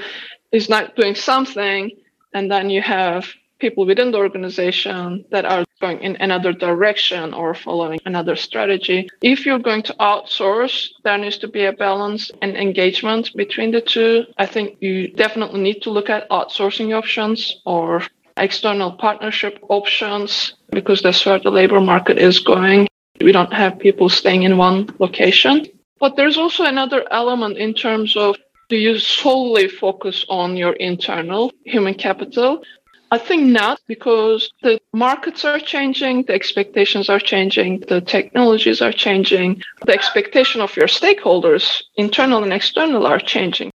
is 0.52 0.70
not 0.70 0.96
doing 0.96 1.16
something, 1.16 1.92
and 2.34 2.50
then 2.52 2.70
you 2.70 2.82
have 2.82 3.28
people 3.60 3.86
within 3.86 4.12
the 4.12 4.18
organization 4.18 5.26
that 5.32 5.46
are 5.46 5.66
going 5.82 6.00
in 6.02 6.16
another 6.18 6.54
direction 6.54 7.34
or 7.34 7.54
following 7.54 8.00
another 8.06 8.36
strategy. 8.36 9.10
If 9.22 9.46
you're 9.46 9.68
going 9.70 9.84
to 9.84 9.94
outsource, 10.00 10.90
there 11.04 11.18
needs 11.18 11.38
to 11.40 11.48
be 11.48 11.66
a 11.66 11.74
balance 11.74 12.32
and 12.42 12.56
engagement 12.56 13.32
between 13.36 13.72
the 13.72 13.82
two. 13.82 14.26
I 14.38 14.46
think 14.46 14.78
you 14.80 15.08
definitely 15.10 15.62
need 15.62 15.82
to 15.84 15.90
look 15.90 16.10
at 16.10 16.30
outsourcing 16.30 16.96
options 16.96 17.62
or 17.66 18.04
external 18.38 18.92
partnership 18.92 19.60
options 19.70 20.54
because 20.72 21.02
that's 21.02 21.26
where 21.26 21.40
the 21.40 21.52
labor 21.52 21.82
market 21.82 22.18
is 22.18 22.40
going. 22.40 22.88
We 23.22 23.32
don't 23.32 23.54
have 23.54 23.80
people 23.80 24.10
staying 24.10 24.44
in 24.44 24.58
one 24.58 24.90
location. 25.00 25.66
But 26.00 26.16
there's 26.16 26.38
also 26.38 26.64
another 26.64 27.06
element 27.12 27.58
in 27.58 27.74
terms 27.74 28.16
of 28.16 28.36
do 28.70 28.76
you 28.76 29.00
solely 29.00 29.68
focus 29.68 30.26
on 30.30 30.58
your 30.58 30.74
internal 30.74 31.52
human 31.66 31.94
capital 31.94 32.64
I 33.10 33.18
think 33.18 33.44
not 33.44 33.80
because 33.88 34.52
the 34.62 34.80
markets 34.92 35.46
are 35.46 35.60
changing, 35.60 36.24
the 36.24 36.34
expectations 36.34 37.10
are 37.10 37.20
changing, 37.20 37.82
the 37.88 38.02
technologies 38.02 38.82
are 38.82 38.92
changing, 38.92 39.62
the 39.86 39.94
expectation 39.94 40.60
of 40.60 40.76
your 40.76 40.88
stakeholders, 40.88 41.84
internal 41.96 42.44
and 42.44 42.52
external, 42.52 43.08
are 43.08 43.20
changing. 43.20 43.72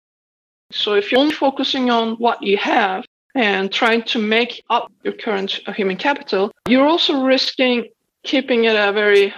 So 0.71 0.95
if 0.95 1.11
you're 1.11 1.21
only 1.21 1.35
focusing 1.35 1.91
on 1.91 2.15
what 2.15 2.41
you 2.41 2.57
have 2.57 3.05
and 3.39 3.71
trying 3.71 4.03
to 4.03 4.19
make 4.19 4.61
up 4.69 4.91
your 5.05 5.13
current 5.13 5.51
human 5.73 5.95
capital, 5.95 6.51
you're 6.67 6.85
also 6.85 7.23
risking 7.23 7.87
keeping 8.23 8.65
it 8.65 8.75
a 8.75 8.91
very 8.91 9.33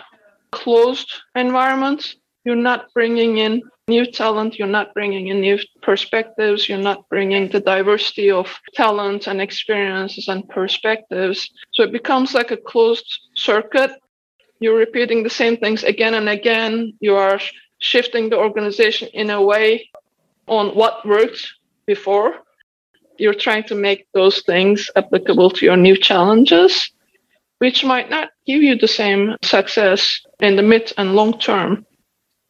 closed 0.51 1.10
environment. 1.36 2.15
You're 2.43 2.55
not 2.72 2.91
bringing 2.96 3.38
in 3.38 3.62
new 3.88 4.08
talent, 4.08 4.58
you're 4.58 4.75
not 4.79 4.96
bringing 4.96 5.27
in 5.27 5.39
new 5.39 5.60
perspectives, 5.84 6.67
you're 6.67 6.88
not 6.89 7.08
bringing 7.10 7.50
the 7.50 7.60
diversity 7.60 8.31
of 8.31 8.48
talent 8.74 9.27
and 9.27 9.39
experiences 9.39 10.27
and 10.27 10.50
perspectives. 10.50 11.48
So 11.74 11.84
it 11.84 11.91
becomes 11.91 12.34
like 12.34 12.50
a 12.50 12.58
closed 12.58 13.05
circuit. 13.36 13.91
You're 14.60 14.77
repeating 14.77 15.22
the 15.22 15.29
same 15.29 15.58
things 15.58 15.84
again 15.84 16.15
and 16.15 16.27
again. 16.27 16.93
You 17.01 17.17
are 17.17 17.39
shifting 17.77 18.29
the 18.29 18.38
organization 18.38 19.10
in 19.13 19.29
a 19.29 19.41
way 19.41 19.91
on 20.48 20.70
what 20.70 21.05
worked 21.05 21.53
before. 21.86 22.34
You're 23.22 23.36
trying 23.36 23.66
to 23.66 23.75
make 23.75 24.08
those 24.16 24.42
things 24.42 24.90
applicable 24.96 25.51
to 25.51 25.63
your 25.63 25.78
new 25.78 25.96
challenges, 25.96 26.92
which 27.60 27.86
might 27.86 28.10
not 28.10 28.32
give 28.48 28.63
you 28.63 28.75
the 28.75 28.88
same 28.88 29.36
success 29.44 30.20
in 30.40 30.56
the 30.56 30.63
mid 30.63 30.92
and 30.98 31.13
long 31.13 31.38
term. 31.38 31.86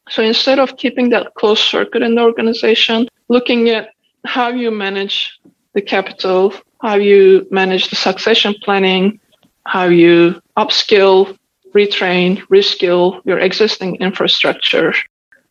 So 0.08 0.22
instead 0.22 0.58
of 0.58 0.78
keeping 0.78 1.10
that 1.10 1.34
closed 1.34 1.64
circuit 1.64 2.00
in 2.00 2.14
the 2.14 2.22
organization, 2.22 3.06
looking 3.28 3.68
at 3.68 3.90
how 4.24 4.48
you 4.48 4.70
manage 4.70 5.38
the 5.74 5.82
capital, 5.82 6.54
how 6.80 6.94
you 6.94 7.46
manage 7.50 7.90
the 7.90 7.96
succession 7.96 8.54
planning, 8.64 9.20
how 9.66 9.84
you 9.84 10.40
upskill, 10.56 11.36
retrain, 11.74 12.40
reskill 12.48 13.20
your 13.26 13.40
existing 13.40 13.96
infrastructure, 13.96 14.94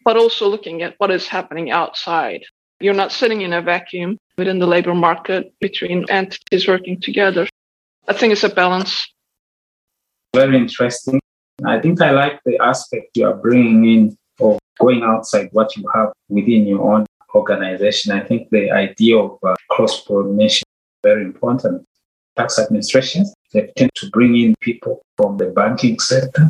but 0.03 0.17
also 0.17 0.49
looking 0.49 0.81
at 0.81 0.95
what 0.97 1.11
is 1.11 1.27
happening 1.27 1.69
outside. 1.69 2.41
You're 2.79 2.95
not 2.95 3.11
sitting 3.11 3.41
in 3.41 3.53
a 3.53 3.61
vacuum 3.61 4.17
within 4.41 4.59
the 4.59 4.71
labor 4.75 4.95
market 4.95 5.53
between 5.59 5.99
entities 6.09 6.67
working 6.67 6.99
together. 6.99 7.47
I 8.07 8.13
think 8.13 8.33
it's 8.33 8.43
a 8.43 8.49
balance. 8.49 9.07
Very 10.33 10.57
interesting. 10.57 11.19
I 11.63 11.79
think 11.79 12.01
I 12.01 12.11
like 12.11 12.39
the 12.43 12.57
aspect 12.71 13.05
you 13.15 13.27
are 13.29 13.35
bringing 13.35 13.79
in 13.93 14.17
of 14.39 14.57
going 14.79 15.03
outside 15.03 15.49
what 15.51 15.77
you 15.77 15.83
have 15.93 16.09
within 16.29 16.65
your 16.65 16.81
own 16.91 17.05
organization. 17.35 18.11
I 18.11 18.21
think 18.21 18.49
the 18.49 18.71
idea 18.71 19.15
of 19.17 19.37
uh, 19.45 19.53
cross 19.69 20.01
pollination 20.05 20.65
is 20.67 20.99
very 21.03 21.23
important. 21.23 21.85
Tax 22.35 22.57
administrations 22.57 23.33
they 23.53 23.69
tend 23.77 23.91
to 23.95 24.09
bring 24.09 24.35
in 24.37 24.55
people 24.61 25.01
from 25.17 25.37
the 25.37 25.47
banking 25.47 25.99
sector 25.99 26.49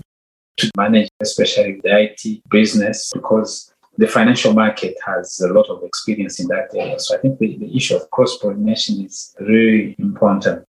to 0.57 0.71
manage, 0.77 1.10
especially 1.19 1.81
the 1.83 1.91
IT 2.05 2.21
business, 2.50 3.12
because 3.13 3.71
the 3.98 4.07
financial 4.07 4.53
market 4.53 4.95
has 5.05 5.39
a 5.41 5.51
lot 5.51 5.67
of 5.69 5.83
experience 5.83 6.39
in 6.39 6.48
that 6.48 6.74
area. 6.75 7.00
So 7.00 7.15
I 7.15 7.19
think 7.19 7.39
the, 7.39 7.57
the 7.57 7.75
issue 7.75 7.95
of 7.95 8.10
cross 8.12 8.38
pollination 8.38 9.05
is 9.05 9.36
really 9.39 9.95
important 10.00 10.65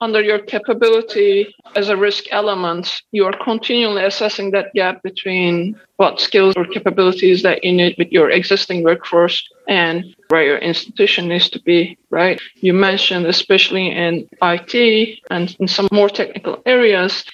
under 0.00 0.22
your 0.22 0.38
capability 0.38 1.54
as 1.74 1.88
a 1.88 1.96
risk 1.96 2.24
element, 2.30 3.02
you 3.10 3.24
are 3.24 3.36
continually 3.44 4.04
assessing 4.04 4.52
that 4.52 4.72
gap 4.74 5.02
between 5.02 5.78
what 5.96 6.20
skills 6.20 6.54
or 6.56 6.64
capabilities 6.64 7.42
that 7.42 7.64
you 7.64 7.72
need 7.72 7.96
with 7.98 8.10
your 8.12 8.30
existing 8.30 8.84
workforce 8.84 9.46
and 9.66 10.04
where 10.28 10.44
your 10.44 10.58
institution 10.58 11.28
needs 11.28 11.50
to 11.50 11.60
be, 11.62 11.98
right? 12.10 12.40
You 12.56 12.74
mentioned, 12.74 13.26
especially 13.26 13.90
in 13.90 14.28
IT 14.40 15.18
and 15.30 15.56
in 15.58 15.66
some 15.66 15.88
more 15.90 16.08
technical 16.08 16.62
areas, 16.64 17.24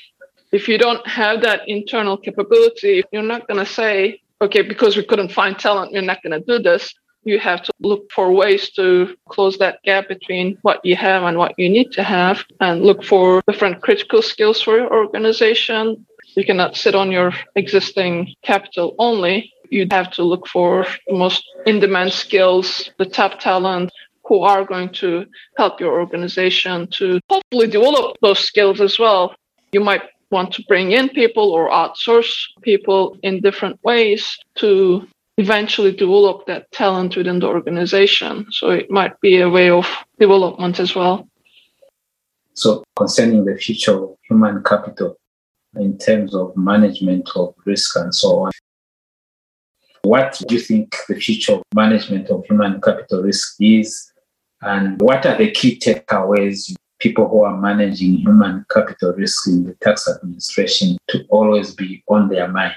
if 0.53 0.69
you 0.69 0.79
don't 0.79 1.07
have 1.07 1.43
that 1.43 1.69
internal 1.69 2.17
capability, 2.17 3.03
you're 3.13 3.23
not 3.23 3.47
going 3.47 3.59
to 3.59 3.71
say, 3.71 4.21
okay, 4.45 4.63
because 4.63 4.97
we 4.97 5.05
couldn't 5.05 5.33
find 5.33 5.59
talent, 5.59 5.93
we're 5.93 6.03
not 6.03 6.23
going 6.23 6.39
to 6.39 6.45
do 6.47 6.63
this 6.63 6.95
you 7.25 7.39
have 7.39 7.63
to 7.63 7.73
look 7.81 8.11
for 8.13 8.33
ways 8.33 8.71
to 8.71 9.17
close 9.29 9.59
that 9.59 9.83
gap 9.83 10.09
between 10.09 10.59
what 10.63 10.85
you 10.85 10.95
have 10.97 11.23
and 11.25 11.39
what 11.39 11.55
you 11.59 11.69
need 11.69 11.91
to 11.93 12.03
have 12.03 12.45
and 12.61 12.83
look 12.83 13.03
for 13.03 13.43
different 13.49 13.83
critical 13.83 14.23
skills 14.23 14.61
for 14.61 14.77
your 14.77 14.93
organization. 14.95 16.07
You 16.37 16.45
cannot 16.45 16.77
sit 16.77 16.95
on 16.95 17.11
your 17.11 17.33
existing 17.57 18.35
capital 18.43 18.95
only. 18.99 19.53
You 19.71 19.87
have 19.91 20.11
to 20.13 20.23
look 20.23 20.47
for 20.47 20.87
the 21.07 21.15
most 21.15 21.43
in 21.67 21.81
demand 21.81 22.13
skills, 22.13 22.91
the 22.99 23.07
top 23.07 23.41
talent 23.41 23.91
who 24.27 24.41
are 24.41 24.65
going 24.65 24.91
to 24.91 25.27
help 25.57 25.81
your 25.81 25.99
organization 26.01 26.87
to 26.89 27.21
hopefully 27.29 27.67
develop 27.67 28.17
those 28.23 28.39
skills 28.39 28.81
as 28.81 28.99
well. 28.99 29.35
You 29.73 29.81
might 29.81 30.03
want 30.31 30.53
to 30.55 30.63
bring 30.69 30.93
in 30.93 31.09
people 31.09 31.51
or 31.53 31.71
outsource 31.71 32.47
people 32.63 33.17
in 33.23 33.41
different 33.41 33.83
ways 33.85 34.39
to 34.57 35.07
eventually 35.37 35.93
develop 35.93 36.47
that 36.47 36.71
talent 36.73 37.17
within 37.17 37.41
the 37.41 37.47
organization. 37.47 38.47
So 38.51 38.71
it 38.71 38.91
might 38.91 39.21
be 39.21 39.41
a 39.41 39.51
way 39.51 39.71
of 39.71 39.87
development 40.19 40.81
as 40.81 40.95
well. 40.95 41.29
So, 42.55 42.85
concerning 42.95 43.45
the 43.45 43.57
future 43.57 44.01
of 44.01 44.17
human 44.29 44.63
capital 44.63 45.17
in 45.75 45.99
terms 45.99 46.37
of 46.37 46.57
management 46.57 47.29
of 47.35 47.55
risk 47.65 47.97
and 47.97 48.15
so 48.15 48.45
on, 48.45 48.53
What 50.05 50.41
do 50.47 50.55
you 50.55 50.61
think 50.61 50.95
the 51.09 51.17
future 51.17 51.55
of 51.55 51.63
management 51.75 52.29
of 52.29 52.45
human 52.45 52.81
capital 52.81 53.23
risk 53.23 53.57
is? 53.59 54.13
And 54.61 55.01
what 55.01 55.25
are 55.25 55.37
the 55.37 55.51
key 55.51 55.79
takeaways 55.79 56.75
people 57.05 57.29
who 57.29 57.45
are 57.45 57.57
managing 57.71 58.15
human 58.27 58.65
capital 58.75 59.13
risk 59.13 59.47
in 59.47 59.65
the 59.67 59.75
tax 59.85 60.09
administration 60.09 60.97
to 61.11 61.17
always 61.29 61.75
be 61.75 62.03
on 62.09 62.31
their 62.31 62.49
mind? 62.49 62.75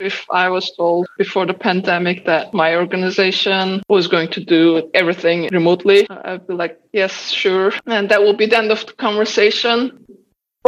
If 0.00 0.24
I 0.30 0.48
was 0.48 0.66
told 0.76 1.06
before 1.18 1.44
the 1.44 1.58
pandemic 1.68 2.24
that 2.24 2.54
my 2.54 2.76
organization 2.76 3.82
was 3.88 4.06
going 4.06 4.30
to 4.36 4.40
do 4.56 4.90
everything 4.94 5.48
remotely, 5.52 6.06
I'd 6.08 6.46
be 6.46 6.54
like, 6.54 6.78
yes, 6.92 7.12
sure. 7.42 7.72
And 7.86 8.08
that 8.10 8.22
will 8.22 8.36
be 8.42 8.46
the 8.46 8.58
end 8.62 8.70
of 8.70 8.86
the 8.86 8.92
conversation. 8.92 9.76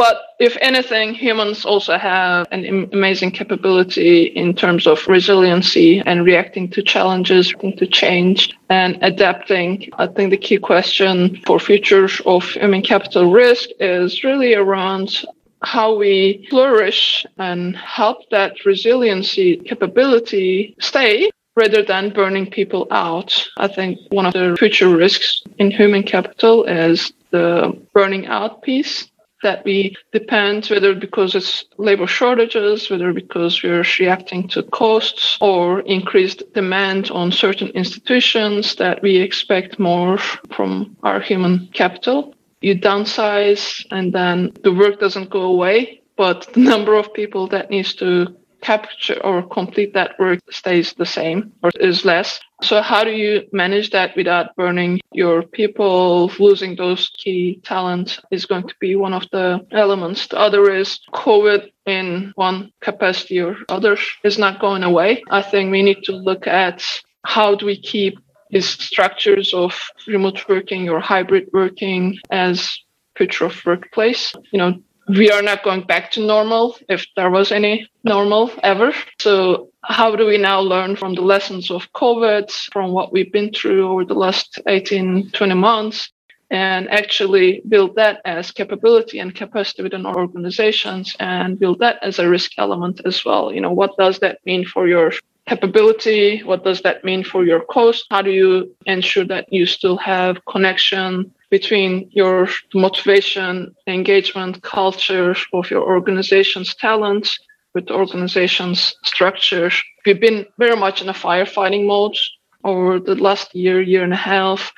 But 0.01 0.17
if 0.39 0.57
anything, 0.61 1.13
humans 1.13 1.63
also 1.63 1.95
have 1.95 2.47
an 2.49 2.89
amazing 2.91 3.29
capability 3.29 4.23
in 4.23 4.55
terms 4.55 4.87
of 4.87 5.07
resiliency 5.07 5.99
and 5.99 6.25
reacting 6.25 6.71
to 6.71 6.81
challenges, 6.81 7.53
to 7.77 7.85
change 7.85 8.51
and 8.71 8.97
adapting. 9.03 9.91
I 9.99 10.07
think 10.07 10.31
the 10.31 10.37
key 10.37 10.57
question 10.57 11.39
for 11.45 11.59
future 11.59 12.09
of 12.25 12.43
human 12.49 12.81
capital 12.81 13.31
risk 13.31 13.69
is 13.79 14.23
really 14.23 14.55
around 14.55 15.23
how 15.61 15.93
we 15.95 16.47
flourish 16.49 17.23
and 17.37 17.77
help 17.77 18.27
that 18.31 18.65
resiliency 18.65 19.57
capability 19.57 20.75
stay 20.79 21.29
rather 21.55 21.83
than 21.83 22.09
burning 22.09 22.49
people 22.49 22.87
out. 22.89 23.47
I 23.59 23.67
think 23.67 23.99
one 24.09 24.25
of 24.25 24.33
the 24.33 24.55
future 24.57 24.89
risks 24.89 25.43
in 25.59 25.69
human 25.69 26.01
capital 26.01 26.63
is 26.63 27.13
the 27.29 27.79
burning 27.93 28.25
out 28.25 28.63
piece 28.63 29.10
that 29.43 29.63
we 29.65 29.95
depend 30.11 30.67
whether 30.67 30.93
because 30.93 31.35
it's 31.35 31.65
labor 31.77 32.07
shortages, 32.07 32.89
whether 32.89 33.13
because 33.13 33.63
we're 33.63 33.85
reacting 33.99 34.47
to 34.49 34.63
costs 34.63 35.37
or 35.41 35.81
increased 35.81 36.43
demand 36.53 37.11
on 37.11 37.31
certain 37.31 37.69
institutions 37.69 38.75
that 38.75 39.01
we 39.01 39.17
expect 39.17 39.79
more 39.79 40.17
from 40.17 40.95
our 41.03 41.19
human 41.19 41.67
capital. 41.73 42.33
You 42.61 42.75
downsize 42.75 43.85
and 43.91 44.13
then 44.13 44.51
the 44.63 44.73
work 44.73 44.99
doesn't 44.99 45.29
go 45.29 45.41
away, 45.41 46.01
but 46.15 46.47
the 46.53 46.59
number 46.71 46.95
of 46.95 47.13
people 47.13 47.47
that 47.47 47.69
needs 47.69 47.95
to 47.95 48.35
capture 48.61 49.19
or 49.23 49.43
complete 49.43 49.93
that 49.93 50.17
work 50.19 50.39
stays 50.49 50.93
the 50.93 51.05
same 51.05 51.51
or 51.63 51.71
is 51.79 52.05
less. 52.05 52.39
So 52.61 52.81
how 52.81 53.03
do 53.03 53.11
you 53.11 53.47
manage 53.51 53.89
that 53.89 54.15
without 54.15 54.55
burning 54.55 55.01
your 55.11 55.41
people, 55.41 56.31
losing 56.39 56.75
those 56.75 57.09
key 57.17 57.59
talents 57.63 58.19
is 58.29 58.45
going 58.45 58.67
to 58.67 58.75
be 58.79 58.95
one 58.95 59.13
of 59.13 59.27
the 59.31 59.65
elements. 59.71 60.27
The 60.27 60.39
other 60.39 60.71
is 60.71 60.99
COVID 61.13 61.71
in 61.87 62.31
one 62.35 62.71
capacity 62.81 63.39
or 63.41 63.57
other 63.69 63.97
is 64.23 64.37
not 64.37 64.61
going 64.61 64.83
away. 64.83 65.23
I 65.29 65.41
think 65.41 65.71
we 65.71 65.81
need 65.81 66.03
to 66.03 66.11
look 66.11 66.45
at 66.45 66.83
how 67.23 67.55
do 67.55 67.65
we 67.65 67.81
keep 67.81 68.19
these 68.51 68.69
structures 68.69 69.53
of 69.53 69.79
remote 70.07 70.47
working 70.47 70.89
or 70.89 70.99
hybrid 70.99 71.49
working 71.53 72.17
as 72.29 72.77
future 73.15 73.45
of 73.45 73.65
workplace. 73.65 74.33
You 74.51 74.59
know, 74.59 74.83
we 75.17 75.29
are 75.29 75.41
not 75.41 75.63
going 75.63 75.81
back 75.81 76.11
to 76.11 76.25
normal 76.25 76.77
if 76.87 77.05
there 77.15 77.29
was 77.29 77.51
any 77.51 77.89
normal 78.03 78.51
ever. 78.63 78.93
So 79.19 79.69
how 79.83 80.15
do 80.15 80.25
we 80.25 80.37
now 80.37 80.61
learn 80.61 80.95
from 80.95 81.15
the 81.15 81.21
lessons 81.21 81.69
of 81.69 81.91
COVID, 81.93 82.49
from 82.71 82.91
what 82.91 83.11
we've 83.11 83.31
been 83.31 83.51
through 83.51 83.89
over 83.91 84.05
the 84.05 84.13
last 84.13 84.59
18, 84.67 85.31
20 85.31 85.53
months, 85.55 86.11
and 86.49 86.89
actually 86.91 87.61
build 87.67 87.95
that 87.95 88.21
as 88.25 88.51
capability 88.51 89.19
and 89.19 89.35
capacity 89.35 89.83
within 89.83 90.05
our 90.05 90.17
organizations 90.17 91.15
and 91.19 91.59
build 91.59 91.79
that 91.79 91.97
as 92.01 92.19
a 92.19 92.29
risk 92.29 92.51
element 92.57 93.01
as 93.05 93.25
well. 93.25 93.51
You 93.51 93.61
know, 93.61 93.71
what 93.71 93.97
does 93.97 94.19
that 94.19 94.39
mean 94.45 94.65
for 94.65 94.87
your 94.87 95.11
capability? 95.47 96.43
What 96.43 96.63
does 96.63 96.81
that 96.81 97.03
mean 97.03 97.23
for 97.23 97.45
your 97.45 97.61
cost? 97.61 98.05
How 98.11 98.21
do 98.21 98.31
you 98.31 98.75
ensure 98.85 99.25
that 99.25 99.51
you 99.51 99.65
still 99.65 99.97
have 99.97 100.45
connection 100.45 101.33
between 101.51 102.09
your 102.11 102.47
motivation, 102.73 103.75
engagement, 103.85 104.63
culture 104.63 105.35
of 105.53 105.69
your 105.69 105.83
organization's 105.83 106.73
talents 106.73 107.37
with 107.75 107.85
the 107.87 107.93
organization's 107.93 108.95
structure? 109.03 109.69
We've 110.05 110.19
been 110.19 110.47
very 110.57 110.75
much 110.75 111.01
in 111.01 111.09
a 111.09 111.13
firefighting 111.13 111.85
mode 111.85 112.17
over 112.63 112.99
the 112.99 113.15
last 113.15 113.53
year, 113.53 113.81
year 113.81 114.03
and 114.03 114.13
a 114.13 114.23
half. 114.33 114.71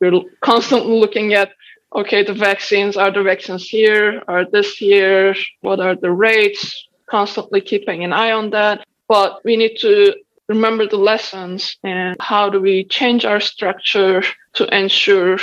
We're 0.00 0.20
constantly 0.40 0.98
looking 0.98 1.34
at 1.34 1.52
okay, 1.94 2.24
the 2.24 2.34
vaccines 2.34 2.96
are 2.96 3.12
the 3.12 3.22
vaccines 3.22 3.68
here, 3.68 4.20
are 4.26 4.44
this 4.44 4.74
here, 4.76 5.36
what 5.60 5.78
are 5.78 5.94
the 5.94 6.10
rates, 6.10 6.88
constantly 7.08 7.60
keeping 7.60 8.02
an 8.02 8.12
eye 8.12 8.32
on 8.32 8.50
that 8.50 8.84
but 9.08 9.44
we 9.44 9.56
need 9.56 9.76
to 9.78 10.14
remember 10.48 10.86
the 10.86 10.96
lessons 10.96 11.76
and 11.82 12.16
how 12.20 12.50
do 12.50 12.60
we 12.60 12.84
change 12.84 13.24
our 13.24 13.40
structure 13.40 14.22
to 14.54 14.76
ensure 14.76 15.38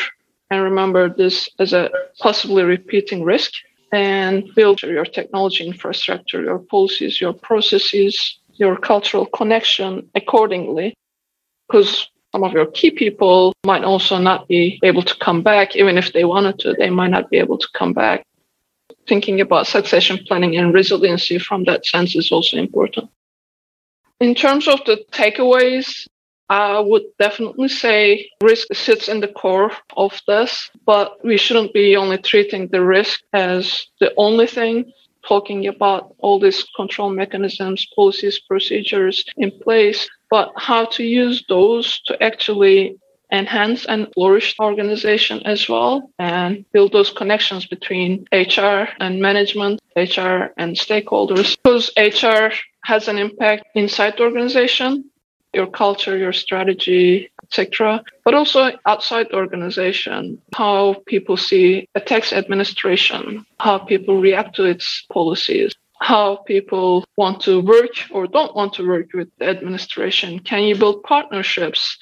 and 0.51 0.61
remember 0.63 1.09
this 1.09 1.49
as 1.59 1.71
a 1.71 1.89
possibly 2.19 2.63
repeating 2.63 3.23
risk 3.23 3.53
and 3.93 4.53
build 4.53 4.81
your 4.81 5.05
technology 5.05 5.65
infrastructure, 5.65 6.43
your 6.43 6.59
policies, 6.59 7.21
your 7.21 7.33
processes, 7.33 8.39
your 8.55 8.75
cultural 8.75 9.25
connection 9.25 10.09
accordingly. 10.13 10.93
Because 11.67 12.09
some 12.33 12.43
of 12.43 12.51
your 12.51 12.65
key 12.65 12.91
people 12.91 13.53
might 13.65 13.85
also 13.85 14.17
not 14.17 14.47
be 14.49 14.77
able 14.83 15.01
to 15.03 15.15
come 15.19 15.41
back, 15.41 15.77
even 15.77 15.97
if 15.97 16.11
they 16.11 16.25
wanted 16.25 16.59
to, 16.59 16.73
they 16.73 16.89
might 16.89 17.11
not 17.11 17.29
be 17.29 17.37
able 17.37 17.57
to 17.57 17.67
come 17.73 17.93
back. 17.93 18.25
Thinking 19.07 19.39
about 19.39 19.67
succession 19.67 20.19
planning 20.27 20.57
and 20.57 20.73
resiliency 20.73 21.39
from 21.39 21.63
that 21.63 21.85
sense 21.85 22.13
is 22.15 22.29
also 22.29 22.57
important. 22.57 23.09
In 24.19 24.35
terms 24.35 24.67
of 24.67 24.79
the 24.85 25.03
takeaways, 25.11 26.07
I 26.51 26.81
would 26.81 27.03
definitely 27.17 27.69
say 27.69 28.29
risk 28.43 28.67
sits 28.73 29.07
in 29.07 29.21
the 29.21 29.29
core 29.29 29.71
of 29.95 30.19
this, 30.27 30.69
but 30.85 31.23
we 31.23 31.37
shouldn't 31.37 31.73
be 31.73 31.95
only 31.95 32.17
treating 32.17 32.67
the 32.67 32.83
risk 32.83 33.21
as 33.31 33.85
the 34.01 34.13
only 34.17 34.47
thing, 34.47 34.91
talking 35.25 35.67
about 35.67 36.13
all 36.17 36.41
these 36.41 36.65
control 36.75 37.09
mechanisms, 37.09 37.87
policies, 37.95 38.37
procedures 38.41 39.23
in 39.37 39.51
place, 39.63 40.09
but 40.29 40.51
how 40.57 40.83
to 40.95 41.03
use 41.05 41.41
those 41.47 42.01
to 42.07 42.21
actually 42.21 42.97
enhance 43.31 43.85
and 43.85 44.11
flourish 44.13 44.57
the 44.57 44.63
organization 44.63 45.41
as 45.45 45.69
well 45.69 46.11
and 46.19 46.65
build 46.73 46.91
those 46.91 47.11
connections 47.11 47.65
between 47.65 48.25
HR 48.33 48.89
and 48.99 49.21
management, 49.21 49.79
HR 49.95 50.51
and 50.57 50.75
stakeholders. 50.75 51.55
Because 51.63 51.89
HR 51.95 52.53
has 52.83 53.07
an 53.07 53.17
impact 53.17 53.63
inside 53.73 54.15
the 54.17 54.23
organization, 54.23 55.11
your 55.53 55.67
culture, 55.67 56.17
your 56.17 56.33
strategy, 56.33 57.29
etc., 57.43 58.03
but 58.23 58.33
also 58.33 58.71
outside 58.85 59.27
the 59.29 59.35
organization, 59.35 60.41
how 60.55 60.95
people 61.05 61.37
see 61.37 61.87
a 61.95 61.99
tax 61.99 62.31
administration, 62.31 63.45
how 63.59 63.77
people 63.77 64.19
react 64.19 64.55
to 64.55 64.63
its 64.63 65.05
policies, 65.11 65.73
how 65.99 66.37
people 66.47 67.05
want 67.17 67.41
to 67.41 67.61
work 67.61 67.91
or 68.11 68.27
don't 68.27 68.55
want 68.55 68.73
to 68.73 68.87
work 68.87 69.07
with 69.13 69.29
the 69.39 69.47
administration. 69.47 70.39
Can 70.39 70.63
you 70.63 70.75
build 70.75 71.03
partnerships? 71.03 71.97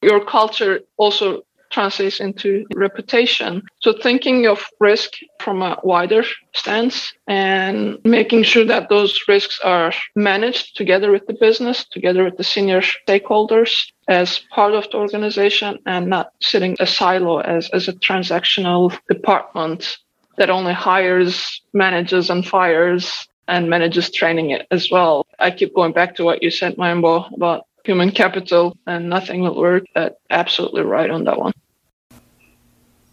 Your 0.00 0.24
culture 0.24 0.80
also 0.96 1.42
translates 1.72 2.20
into 2.20 2.64
reputation. 2.74 3.62
So 3.80 3.92
thinking 3.92 4.46
of 4.46 4.64
risk 4.78 5.12
from 5.40 5.62
a 5.62 5.78
wider 5.82 6.24
stance 6.54 7.12
and 7.26 7.98
making 8.04 8.44
sure 8.44 8.64
that 8.66 8.88
those 8.88 9.18
risks 9.26 9.58
are 9.64 9.92
managed 10.14 10.76
together 10.76 11.10
with 11.10 11.26
the 11.26 11.34
business, 11.34 11.84
together 11.90 12.24
with 12.24 12.36
the 12.36 12.44
senior 12.44 12.82
stakeholders 12.82 13.86
as 14.08 14.40
part 14.54 14.74
of 14.74 14.88
the 14.90 14.98
organization 14.98 15.78
and 15.86 16.06
not 16.06 16.32
sitting 16.40 16.76
a 16.78 16.86
silo 16.86 17.38
as, 17.40 17.68
as 17.70 17.88
a 17.88 17.92
transactional 17.94 18.96
department 19.08 19.98
that 20.36 20.50
only 20.50 20.72
hires, 20.72 21.62
manages 21.72 22.30
and 22.30 22.46
fires 22.46 23.28
and 23.48 23.68
manages 23.68 24.10
training 24.10 24.50
it 24.50 24.66
as 24.70 24.90
well. 24.90 25.26
I 25.38 25.50
keep 25.50 25.74
going 25.74 25.92
back 25.92 26.14
to 26.16 26.24
what 26.24 26.42
you 26.42 26.50
said, 26.50 26.76
Maimbo, 26.76 27.32
about 27.34 27.66
human 27.84 28.10
capital 28.10 28.76
and 28.86 29.08
nothing 29.08 29.42
will 29.42 29.56
work. 29.56 29.84
That 29.94 30.16
absolutely 30.30 30.82
right 30.82 31.10
on 31.10 31.24
that 31.24 31.38
one. 31.38 31.52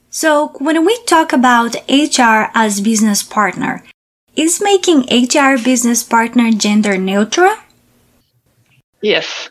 So 0.10 0.49
when 0.60 0.86
we 0.86 0.97
talk 1.05 1.34
about 1.34 1.75
HR 1.88 2.49
as 2.55 2.82
business 2.82 3.21
partner, 3.21 3.84
is 4.36 4.62
making 4.62 5.05
HR 5.12 5.62
business 5.62 6.03
partner 6.03 6.51
gender 6.51 6.97
neutral? 6.97 7.55
Yes. 9.01 9.49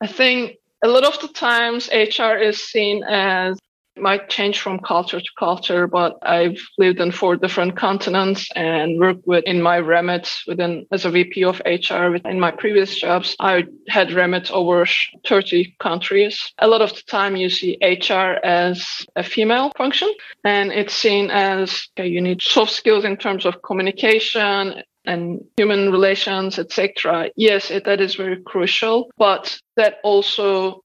I 0.00 0.06
think 0.06 0.56
a 0.82 0.88
lot 0.88 1.04
of 1.04 1.20
the 1.20 1.28
times 1.28 1.88
HR 1.92 2.36
is 2.36 2.60
seen 2.62 3.04
as 3.04 3.58
might 4.00 4.28
change 4.28 4.60
from 4.60 4.78
culture 4.80 5.20
to 5.20 5.30
culture, 5.38 5.86
but 5.86 6.18
I've 6.22 6.60
lived 6.78 7.00
in 7.00 7.12
four 7.12 7.36
different 7.36 7.76
continents 7.76 8.48
and 8.54 8.98
worked 8.98 9.26
with 9.26 9.44
in 9.44 9.62
my 9.62 9.78
remit 9.78 10.30
within 10.46 10.86
as 10.92 11.04
a 11.04 11.10
VP 11.10 11.44
of 11.44 11.62
HR 11.64 12.16
in 12.28 12.40
my 12.40 12.50
previous 12.50 12.98
jobs. 12.98 13.36
I 13.40 13.64
had 13.88 14.12
remit 14.12 14.50
over 14.50 14.86
30 15.26 15.76
countries. 15.80 16.52
A 16.58 16.68
lot 16.68 16.82
of 16.82 16.94
the 16.94 17.02
time 17.02 17.36
you 17.36 17.50
see 17.50 17.78
HR 17.82 18.38
as 18.44 19.06
a 19.16 19.22
female 19.22 19.72
function 19.76 20.12
and 20.44 20.72
it's 20.72 20.94
seen 20.94 21.30
as 21.30 21.88
okay, 21.98 22.08
you 22.08 22.20
need 22.20 22.42
soft 22.42 22.72
skills 22.72 23.04
in 23.04 23.16
terms 23.16 23.46
of 23.46 23.62
communication 23.62 24.82
and 25.06 25.40
human 25.56 25.90
relations, 25.90 26.58
etc. 26.58 27.30
Yes, 27.36 27.70
it, 27.70 27.84
that 27.84 28.00
is 28.00 28.14
very 28.14 28.42
crucial, 28.42 29.10
but 29.16 29.58
that 29.76 29.96
also 30.04 30.82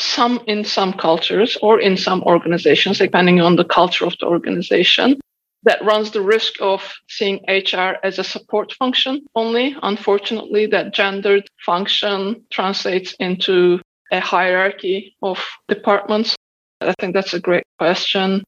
some 0.00 0.40
in 0.46 0.64
some 0.64 0.92
cultures 0.92 1.56
or 1.62 1.80
in 1.80 1.96
some 1.96 2.22
organizations, 2.22 2.98
depending 2.98 3.40
on 3.40 3.56
the 3.56 3.64
culture 3.64 4.06
of 4.06 4.16
the 4.18 4.26
organization, 4.26 5.20
that 5.64 5.84
runs 5.84 6.10
the 6.10 6.22
risk 6.22 6.54
of 6.60 6.94
seeing 7.08 7.40
HR 7.46 7.96
as 8.02 8.18
a 8.18 8.24
support 8.24 8.72
function 8.72 9.26
only. 9.34 9.76
Unfortunately, 9.82 10.66
that 10.66 10.94
gendered 10.94 11.46
function 11.64 12.44
translates 12.50 13.14
into 13.20 13.80
a 14.10 14.20
hierarchy 14.20 15.14
of 15.22 15.38
departments. 15.68 16.34
I 16.80 16.94
think 16.98 17.14
that's 17.14 17.34
a 17.34 17.40
great 17.40 17.64
question. 17.78 18.42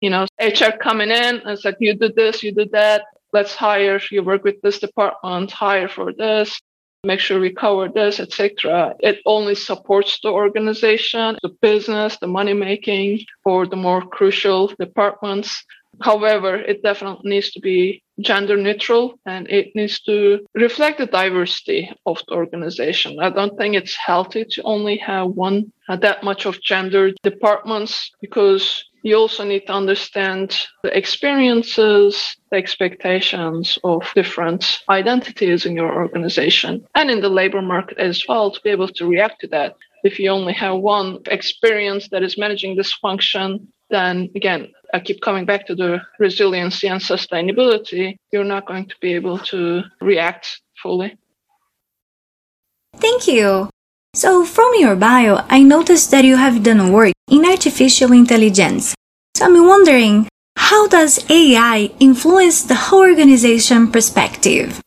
You 0.00 0.10
know, 0.10 0.26
HR 0.40 0.76
coming 0.78 1.10
in 1.10 1.40
and 1.40 1.50
it's 1.50 1.64
like, 1.64 1.76
you 1.80 1.94
do 1.94 2.12
this, 2.14 2.42
you 2.42 2.52
do 2.52 2.66
that. 2.72 3.04
Let's 3.32 3.54
hire, 3.54 3.98
you 4.10 4.22
work 4.22 4.44
with 4.44 4.60
this 4.62 4.78
department, 4.78 5.50
hire 5.50 5.88
for 5.88 6.12
this 6.12 6.60
make 7.04 7.18
sure 7.18 7.40
we 7.40 7.52
cover 7.52 7.88
this, 7.88 8.20
etc. 8.20 8.94
It 9.00 9.18
only 9.26 9.56
supports 9.56 10.20
the 10.22 10.28
organization, 10.28 11.36
the 11.42 11.48
business, 11.60 12.16
the 12.18 12.28
money 12.28 12.52
making, 12.52 13.24
or 13.44 13.66
the 13.66 13.74
more 13.74 14.02
crucial 14.02 14.68
departments. 14.78 15.64
However, 16.00 16.56
it 16.56 16.82
definitely 16.82 17.30
needs 17.30 17.50
to 17.52 17.60
be 17.60 18.02
gender 18.20 18.56
neutral 18.56 19.18
and 19.26 19.48
it 19.50 19.74
needs 19.74 20.00
to 20.02 20.44
reflect 20.54 20.98
the 20.98 21.06
diversity 21.06 21.90
of 22.06 22.20
the 22.28 22.34
organization. 22.34 23.18
I 23.20 23.30
don't 23.30 23.56
think 23.58 23.74
it's 23.74 23.96
healthy 23.96 24.44
to 24.44 24.62
only 24.62 24.96
have 24.98 25.28
one 25.28 25.72
uh, 25.88 25.96
that 25.96 26.22
much 26.22 26.46
of 26.46 26.62
gendered 26.62 27.16
departments 27.22 28.10
because 28.20 28.84
you 29.02 29.16
also 29.16 29.44
need 29.44 29.66
to 29.66 29.72
understand 29.72 30.56
the 30.84 30.96
experiences, 30.96 32.36
the 32.50 32.56
expectations 32.56 33.78
of 33.82 34.08
different 34.14 34.80
identities 34.88 35.66
in 35.66 35.74
your 35.74 35.92
organization 35.92 36.84
and 36.94 37.10
in 37.10 37.20
the 37.20 37.28
labor 37.28 37.62
market 37.62 37.98
as 37.98 38.24
well 38.28 38.50
to 38.50 38.60
be 38.62 38.70
able 38.70 38.88
to 38.88 39.06
react 39.06 39.40
to 39.40 39.48
that. 39.48 39.74
If 40.04 40.18
you 40.18 40.30
only 40.30 40.52
have 40.54 40.78
one 40.78 41.18
experience 41.26 42.08
that 42.08 42.22
is 42.22 42.38
managing 42.38 42.76
this 42.76 42.92
function, 42.92 43.68
then 43.90 44.30
again, 44.34 44.72
I 44.92 45.00
keep 45.00 45.22
coming 45.22 45.46
back 45.46 45.66
to 45.66 45.74
the 45.74 46.02
resiliency 46.18 46.86
and 46.86 47.00
sustainability, 47.00 48.16
you're 48.30 48.44
not 48.44 48.66
going 48.66 48.86
to 48.86 48.94
be 49.00 49.14
able 49.14 49.38
to 49.38 49.82
react 50.00 50.60
fully. 50.82 51.16
Thank 52.96 53.26
you. 53.26 53.70
So, 54.14 54.44
from 54.44 54.72
your 54.76 54.94
bio, 54.94 55.46
I 55.48 55.62
noticed 55.62 56.10
that 56.10 56.24
you 56.24 56.36
have 56.36 56.62
done 56.62 56.92
work 56.92 57.14
in 57.30 57.46
artificial 57.46 58.12
intelligence. 58.12 58.94
So, 59.34 59.46
I'm 59.46 59.66
wondering 59.66 60.28
how 60.56 60.86
does 60.88 61.24
AI 61.30 61.90
influence 61.98 62.64
the 62.64 62.74
whole 62.74 63.00
organization 63.00 63.90
perspective? 63.90 64.82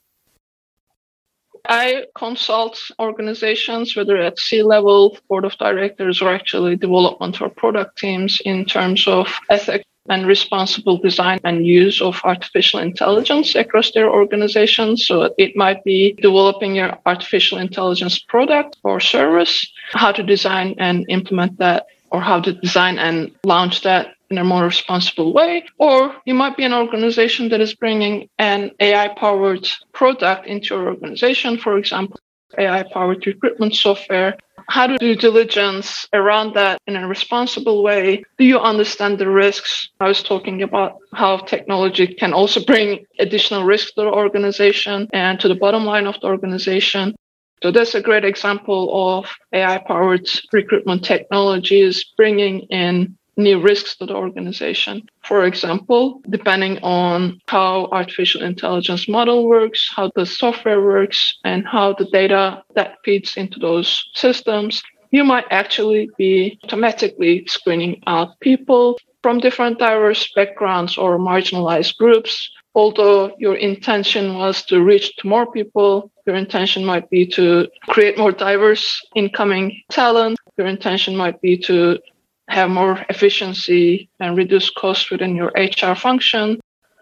I 1.67 2.05
consult 2.15 2.79
organizations, 2.99 3.95
whether 3.95 4.17
at 4.17 4.37
C 4.37 4.61
level, 4.61 5.17
board 5.27 5.45
of 5.45 5.57
directors, 5.57 6.21
or 6.21 6.29
actually 6.29 6.75
development 6.75 7.41
or 7.41 7.49
product 7.49 7.97
teams, 7.97 8.39
in 8.45 8.65
terms 8.65 9.07
of 9.07 9.27
ethics 9.49 9.85
and 10.09 10.27
responsible 10.27 10.97
design 10.97 11.39
and 11.43 11.65
use 11.65 12.01
of 12.01 12.21
artificial 12.23 12.79
intelligence 12.79 13.55
across 13.55 13.91
their 13.91 14.09
organizations. 14.09 15.07
So 15.07 15.33
it 15.37 15.55
might 15.55 15.83
be 15.83 16.13
developing 16.21 16.75
your 16.75 16.97
artificial 17.05 17.57
intelligence 17.57 18.19
product 18.19 18.77
or 18.83 18.99
service, 18.99 19.65
how 19.91 20.11
to 20.11 20.23
design 20.23 20.75
and 20.77 21.05
implement 21.09 21.57
that, 21.59 21.87
or 22.11 22.21
how 22.21 22.39
to 22.41 22.53
design 22.53 22.99
and 22.99 23.31
launch 23.43 23.81
that 23.81 24.15
in 24.29 24.37
a 24.37 24.43
more 24.43 24.63
responsible 24.63 25.33
way. 25.33 25.65
Or 25.77 26.15
you 26.25 26.33
might 26.33 26.57
be 26.57 26.63
an 26.63 26.73
organization 26.73 27.49
that 27.49 27.61
is 27.61 27.73
bringing 27.73 28.29
an 28.39 28.71
AI 28.79 29.09
powered 29.09 29.67
product 29.93 30.47
into 30.47 30.75
your 30.75 30.87
organization, 30.87 31.57
for 31.57 31.77
example, 31.77 32.19
AI 32.57 32.83
powered 32.83 33.25
recruitment 33.25 33.75
software. 33.75 34.37
How 34.67 34.87
to 34.87 34.97
do 34.97 35.15
diligence 35.15 36.07
around 36.13 36.55
that 36.55 36.81
in 36.87 36.95
a 36.95 37.07
responsible 37.07 37.83
way? 37.83 38.23
Do 38.37 38.45
you 38.45 38.59
understand 38.59 39.19
the 39.19 39.29
risks? 39.29 39.89
I 39.99 40.07
was 40.07 40.23
talking 40.23 40.63
about 40.63 40.97
how 41.13 41.37
technology 41.37 42.07
can 42.07 42.33
also 42.33 42.63
bring 42.63 43.05
additional 43.19 43.63
risk 43.63 43.93
to 43.95 44.01
the 44.01 44.07
organization 44.07 45.07
and 45.13 45.39
to 45.39 45.47
the 45.47 45.55
bottom 45.55 45.85
line 45.85 46.07
of 46.07 46.19
the 46.19 46.27
organization. 46.27 47.15
So 47.63 47.71
that's 47.71 47.95
a 47.95 48.01
great 48.01 48.25
example 48.25 49.17
of 49.17 49.25
AI 49.53 49.77
powered 49.77 50.27
recruitment 50.51 51.03
technologies 51.03 52.03
bringing 52.17 52.61
in 52.69 53.17
new 53.37 53.59
risks 53.61 53.95
to 53.97 54.05
the 54.05 54.15
organization. 54.15 55.03
For 55.23 55.45
example, 55.45 56.21
depending 56.29 56.79
on 56.83 57.39
how 57.47 57.87
artificial 57.91 58.43
intelligence 58.43 59.07
model 59.07 59.47
works, 59.47 59.89
how 59.95 60.11
the 60.15 60.25
software 60.25 60.81
works, 60.81 61.37
and 61.43 61.65
how 61.67 61.93
the 61.93 62.05
data 62.05 62.63
that 62.75 62.97
feeds 63.03 63.37
into 63.37 63.59
those 63.59 64.03
systems, 64.13 64.81
you 65.11 65.23
might 65.23 65.45
actually 65.51 66.09
be 66.17 66.59
automatically 66.63 67.45
screening 67.47 68.01
out 68.07 68.39
people 68.39 68.97
from 69.23 69.39
different 69.39 69.79
diverse 69.79 70.29
backgrounds 70.35 70.97
or 70.97 71.17
marginalized 71.17 71.97
groups. 71.97 72.51
Although 72.75 73.33
your 73.39 73.55
intention 73.55 74.35
was 74.35 74.63
to 74.65 74.83
reach 74.83 75.15
to 75.17 75.27
more 75.27 75.49
people, 75.49 76.11
your 76.27 76.35
intention 76.35 76.83
might 76.83 77.09
be 77.09 77.25
to 77.27 77.67
create 77.87 78.17
more 78.17 78.33
diverse 78.33 79.01
incoming 79.15 79.81
talent. 79.89 80.37
Your 80.57 80.67
intention 80.67 81.15
might 81.15 81.39
be 81.41 81.57
to 81.59 81.97
have 82.47 82.69
more 82.69 83.03
efficiency 83.09 84.09
and 84.19 84.37
reduce 84.37 84.69
costs 84.69 85.09
within 85.09 85.35
your 85.35 85.51
HR 85.55 85.95
function. 85.95 86.59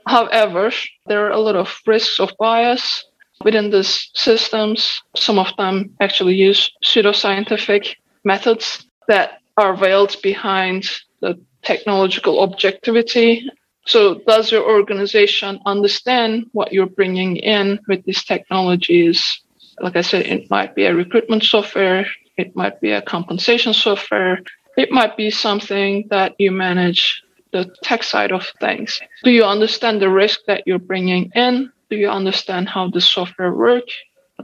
However, 0.08 0.72
there 1.06 1.26
are 1.26 1.32
a 1.32 1.40
lot 1.40 1.56
of 1.56 1.80
risks 1.86 2.20
of 2.20 2.32
bias 2.40 3.06
within 3.44 3.70
these 3.70 4.10
systems. 4.14 5.02
Some 5.16 5.40
of 5.40 5.56
them 5.58 5.96
actually 6.00 6.36
use 6.36 6.72
pseudoscientific 6.84 7.96
methods 8.24 8.86
that 9.08 9.40
are 9.58 9.76
veiled 9.76 10.16
behind 10.22 10.90
the 11.22 11.40
technological 11.62 12.40
objectivity. 12.40 13.48
So, 13.86 14.22
does 14.26 14.52
your 14.52 14.64
organization 14.64 15.60
understand 15.66 16.46
what 16.54 16.72
you're 16.72 16.86
bringing 16.86 17.36
in 17.38 17.80
with 17.88 18.04
these 18.06 18.24
technologies? 18.24 19.42
Like 19.80 19.98
I 19.98 20.02
said, 20.02 20.26
it 20.26 20.50
might 20.50 20.74
be 20.76 20.86
a 20.86 20.96
recruitment 20.96 21.44
software, 21.44 22.08
it 22.38 22.56
might 22.56 22.80
be 22.80 22.92
a 22.92 23.02
compensation 23.02 23.74
software, 23.74 24.40
it 24.78 24.92
might 24.92 25.18
be 25.18 25.30
something 25.30 26.08
that 26.10 26.36
you 26.38 26.52
manage 26.52 27.24
the 27.52 27.74
tech 27.84 28.04
side 28.04 28.32
of 28.32 28.52
things. 28.60 29.00
Do 29.24 29.32
you 29.32 29.44
understand 29.44 30.02
the 30.02 30.10
risk 30.10 30.42
that 30.48 30.64
you're 30.66 30.80
bringing 30.80 31.32
in? 31.36 31.72
Do 31.90 31.96
you 31.96 32.10
understand 32.10 32.68
how 32.68 32.90
the 32.90 33.02
software 33.02 33.54
works? 33.54 33.94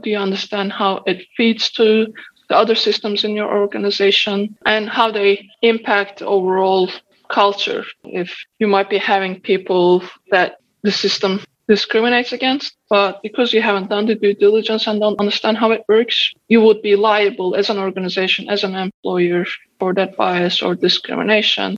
Do 0.02 0.10
you 0.10 0.18
understand 0.18 0.72
how 0.72 1.02
it 1.06 1.26
feeds 1.36 1.70
to 1.72 2.06
the 2.48 2.56
other 2.56 2.74
systems 2.74 3.24
in 3.24 3.32
your 3.34 3.52
organization 3.52 4.56
and 4.64 4.88
how 4.88 5.10
they 5.10 5.48
impact 5.62 6.22
overall 6.22 6.90
culture? 7.28 7.84
If 8.04 8.36
you 8.58 8.68
might 8.68 8.88
be 8.88 8.98
having 8.98 9.40
people 9.40 10.04
that 10.30 10.60
the 10.82 10.92
system 10.92 11.40
discriminates 11.70 12.32
against, 12.32 12.74
but 12.88 13.22
because 13.22 13.54
you 13.54 13.62
haven't 13.62 13.88
done 13.88 14.06
the 14.06 14.16
due 14.16 14.34
diligence 14.34 14.88
and 14.88 14.98
don't 14.98 15.20
understand 15.20 15.56
how 15.56 15.70
it 15.70 15.84
works, 15.88 16.32
you 16.48 16.60
would 16.60 16.82
be 16.82 16.96
liable 16.96 17.54
as 17.54 17.70
an 17.70 17.78
organization, 17.78 18.50
as 18.50 18.64
an 18.64 18.74
employer 18.74 19.46
for 19.78 19.94
that 19.94 20.16
bias 20.16 20.62
or 20.62 20.74
discrimination. 20.74 21.76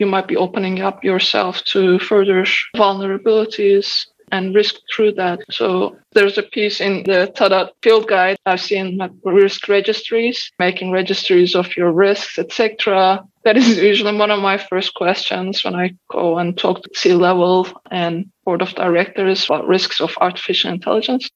You 0.00 0.06
might 0.06 0.26
be 0.26 0.36
opening 0.36 0.80
up 0.80 1.04
yourself 1.04 1.62
to 1.72 2.00
further 2.00 2.44
vulnerabilities 2.76 4.06
and 4.32 4.54
risk 4.54 4.76
through 4.92 5.12
that. 5.12 5.40
So 5.50 5.96
there's 6.12 6.38
a 6.38 6.42
piece 6.42 6.80
in 6.80 7.04
the 7.04 7.32
TADAT 7.34 7.70
field 7.82 8.08
guide. 8.08 8.36
I've 8.46 8.60
seen 8.60 8.98
risk 9.24 9.68
registries, 9.68 10.50
making 10.58 10.90
registries 10.90 11.54
of 11.54 11.76
your 11.76 11.92
risks, 11.92 12.38
etc. 12.38 13.24
That 13.44 13.56
is 13.56 13.78
usually 13.90 14.16
one 14.16 14.30
of 14.30 14.40
my 14.40 14.58
first 14.58 14.94
questions 14.94 15.64
when 15.64 15.74
I 15.74 15.94
go 16.10 16.38
and 16.38 16.56
talk 16.56 16.82
to 16.82 16.90
C-level 16.94 17.68
and 17.90 18.30
board 18.44 18.62
of 18.62 18.74
directors 18.74 19.44
about 19.44 19.66
risks 19.66 20.00
of 20.00 20.16
artificial 20.20 20.72
intelligence. 20.72 21.28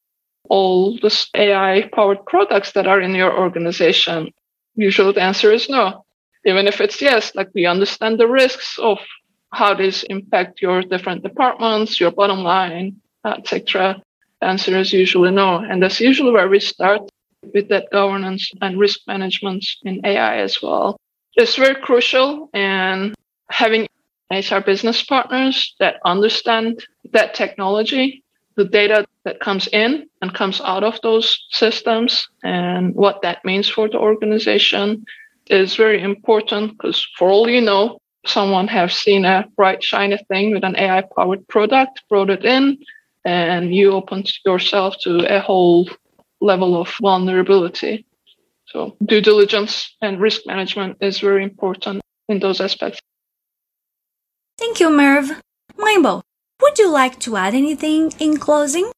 All 0.49 0.97
the 0.97 1.27
AI 1.35 1.89
powered 1.93 2.25
products 2.25 2.73
that 2.73 2.87
are 2.87 2.99
in 2.99 3.15
your 3.15 3.37
organization. 3.37 4.31
Usually 4.75 5.13
the 5.13 5.21
answer 5.21 5.51
is 5.51 5.69
no. 5.69 6.05
Even 6.45 6.67
if 6.67 6.81
it's 6.81 7.01
yes, 7.01 7.33
like 7.35 7.49
we 7.53 7.65
understand 7.65 8.19
the 8.19 8.27
risks 8.27 8.77
of 8.77 8.99
how 9.53 9.73
this 9.73 10.03
impact 10.03 10.61
your 10.61 10.81
different 10.81 11.23
departments, 11.23 11.99
your 11.99 12.11
bottom 12.11 12.39
line, 12.39 12.99
etc. 13.25 14.01
Answer 14.41 14.77
is 14.77 14.91
usually 14.91 15.31
no. 15.31 15.57
And 15.57 15.81
that's 15.81 16.01
usually 16.01 16.31
where 16.31 16.49
we 16.49 16.59
start 16.59 17.01
with 17.53 17.69
that 17.69 17.89
governance 17.91 18.51
and 18.61 18.79
risk 18.79 19.01
management 19.07 19.65
in 19.83 20.05
AI 20.05 20.37
as 20.37 20.61
well. 20.61 20.97
It's 21.35 21.55
very 21.55 21.75
crucial 21.75 22.49
and 22.53 23.13
having 23.49 23.87
HR 24.31 24.59
business 24.59 25.03
partners 25.03 25.75
that 25.79 25.97
understand 26.05 26.85
that 27.11 27.33
technology, 27.35 28.23
the 28.55 28.65
data 28.65 29.05
that 29.25 29.39
comes 29.39 29.67
in 29.67 30.07
and 30.21 30.33
comes 30.33 30.61
out 30.61 30.83
of 30.83 30.99
those 31.01 31.45
systems 31.51 32.27
and 32.43 32.93
what 32.95 33.21
that 33.21 33.43
means 33.45 33.69
for 33.69 33.87
the 33.87 33.97
organization 33.97 35.05
is 35.47 35.75
very 35.75 36.01
important 36.01 36.71
because 36.71 37.05
for 37.17 37.29
all 37.29 37.49
you 37.49 37.61
know, 37.61 37.99
someone 38.25 38.67
have 38.67 38.91
seen 38.91 39.25
a 39.25 39.45
bright 39.55 39.83
shiny 39.83 40.17
thing 40.29 40.53
with 40.53 40.63
an 40.63 40.75
AI 40.75 41.03
powered 41.15 41.47
product, 41.47 42.03
brought 42.09 42.29
it 42.29 42.45
in, 42.45 42.77
and 43.25 43.73
you 43.73 43.91
open 43.91 44.23
yourself 44.45 44.95
to 45.01 45.25
a 45.35 45.39
whole 45.39 45.89
level 46.41 46.79
of 46.79 46.93
vulnerability. 47.01 48.05
So 48.65 48.95
due 49.05 49.21
diligence 49.21 49.95
and 50.01 50.19
risk 50.19 50.41
management 50.45 50.97
is 51.01 51.19
very 51.19 51.43
important 51.43 52.01
in 52.27 52.39
those 52.39 52.59
aspects. 52.59 52.99
Thank 54.57 54.79
you, 54.79 54.89
Merv. 54.89 55.31
Maimbo, 55.77 56.21
would 56.61 56.79
you 56.79 56.91
like 56.91 57.19
to 57.21 57.35
add 57.35 57.53
anything 57.53 58.13
in 58.19 58.37
closing? 58.37 58.91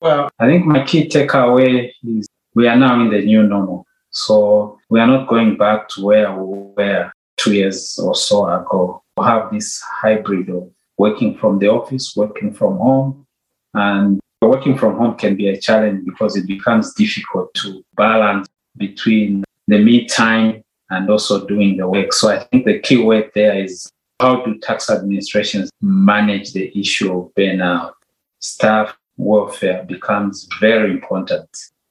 Well, 0.00 0.28
I 0.38 0.46
think 0.46 0.66
my 0.66 0.84
key 0.84 1.08
takeaway 1.08 1.92
is 2.06 2.28
we 2.54 2.68
are 2.68 2.76
now 2.76 3.00
in 3.00 3.10
the 3.10 3.24
new 3.24 3.42
normal. 3.42 3.86
So 4.10 4.78
we 4.90 5.00
are 5.00 5.06
not 5.06 5.28
going 5.28 5.56
back 5.56 5.88
to 5.90 6.04
where 6.04 6.32
we 6.32 6.58
were 6.76 7.10
two 7.36 7.54
years 7.54 7.98
or 8.02 8.14
so 8.14 8.46
ago. 8.48 9.02
We 9.16 9.24
have 9.24 9.52
this 9.52 9.80
hybrid 9.80 10.50
of 10.50 10.70
working 10.98 11.36
from 11.36 11.58
the 11.58 11.68
office, 11.68 12.14
working 12.16 12.52
from 12.52 12.76
home. 12.78 13.26
And 13.74 14.20
working 14.42 14.76
from 14.76 14.96
home 14.96 15.16
can 15.16 15.36
be 15.36 15.48
a 15.48 15.60
challenge 15.60 16.04
because 16.04 16.36
it 16.36 16.46
becomes 16.46 16.94
difficult 16.94 17.52
to 17.54 17.84
balance 17.96 18.48
between 18.76 19.44
the 19.66 19.78
me 19.78 20.06
time 20.06 20.62
and 20.90 21.10
also 21.10 21.46
doing 21.46 21.76
the 21.76 21.88
work. 21.88 22.12
So 22.12 22.30
I 22.30 22.38
think 22.44 22.64
the 22.64 22.78
key 22.78 23.02
word 23.02 23.30
there 23.34 23.58
is 23.58 23.90
how 24.20 24.44
do 24.44 24.58
tax 24.58 24.90
administrations 24.90 25.70
manage 25.80 26.52
the 26.52 26.70
issue 26.78 27.18
of 27.18 27.34
burnout? 27.34 27.94
Staff 28.40 28.96
welfare 29.16 29.84
becomes 29.84 30.48
very 30.60 30.90
important 30.90 31.48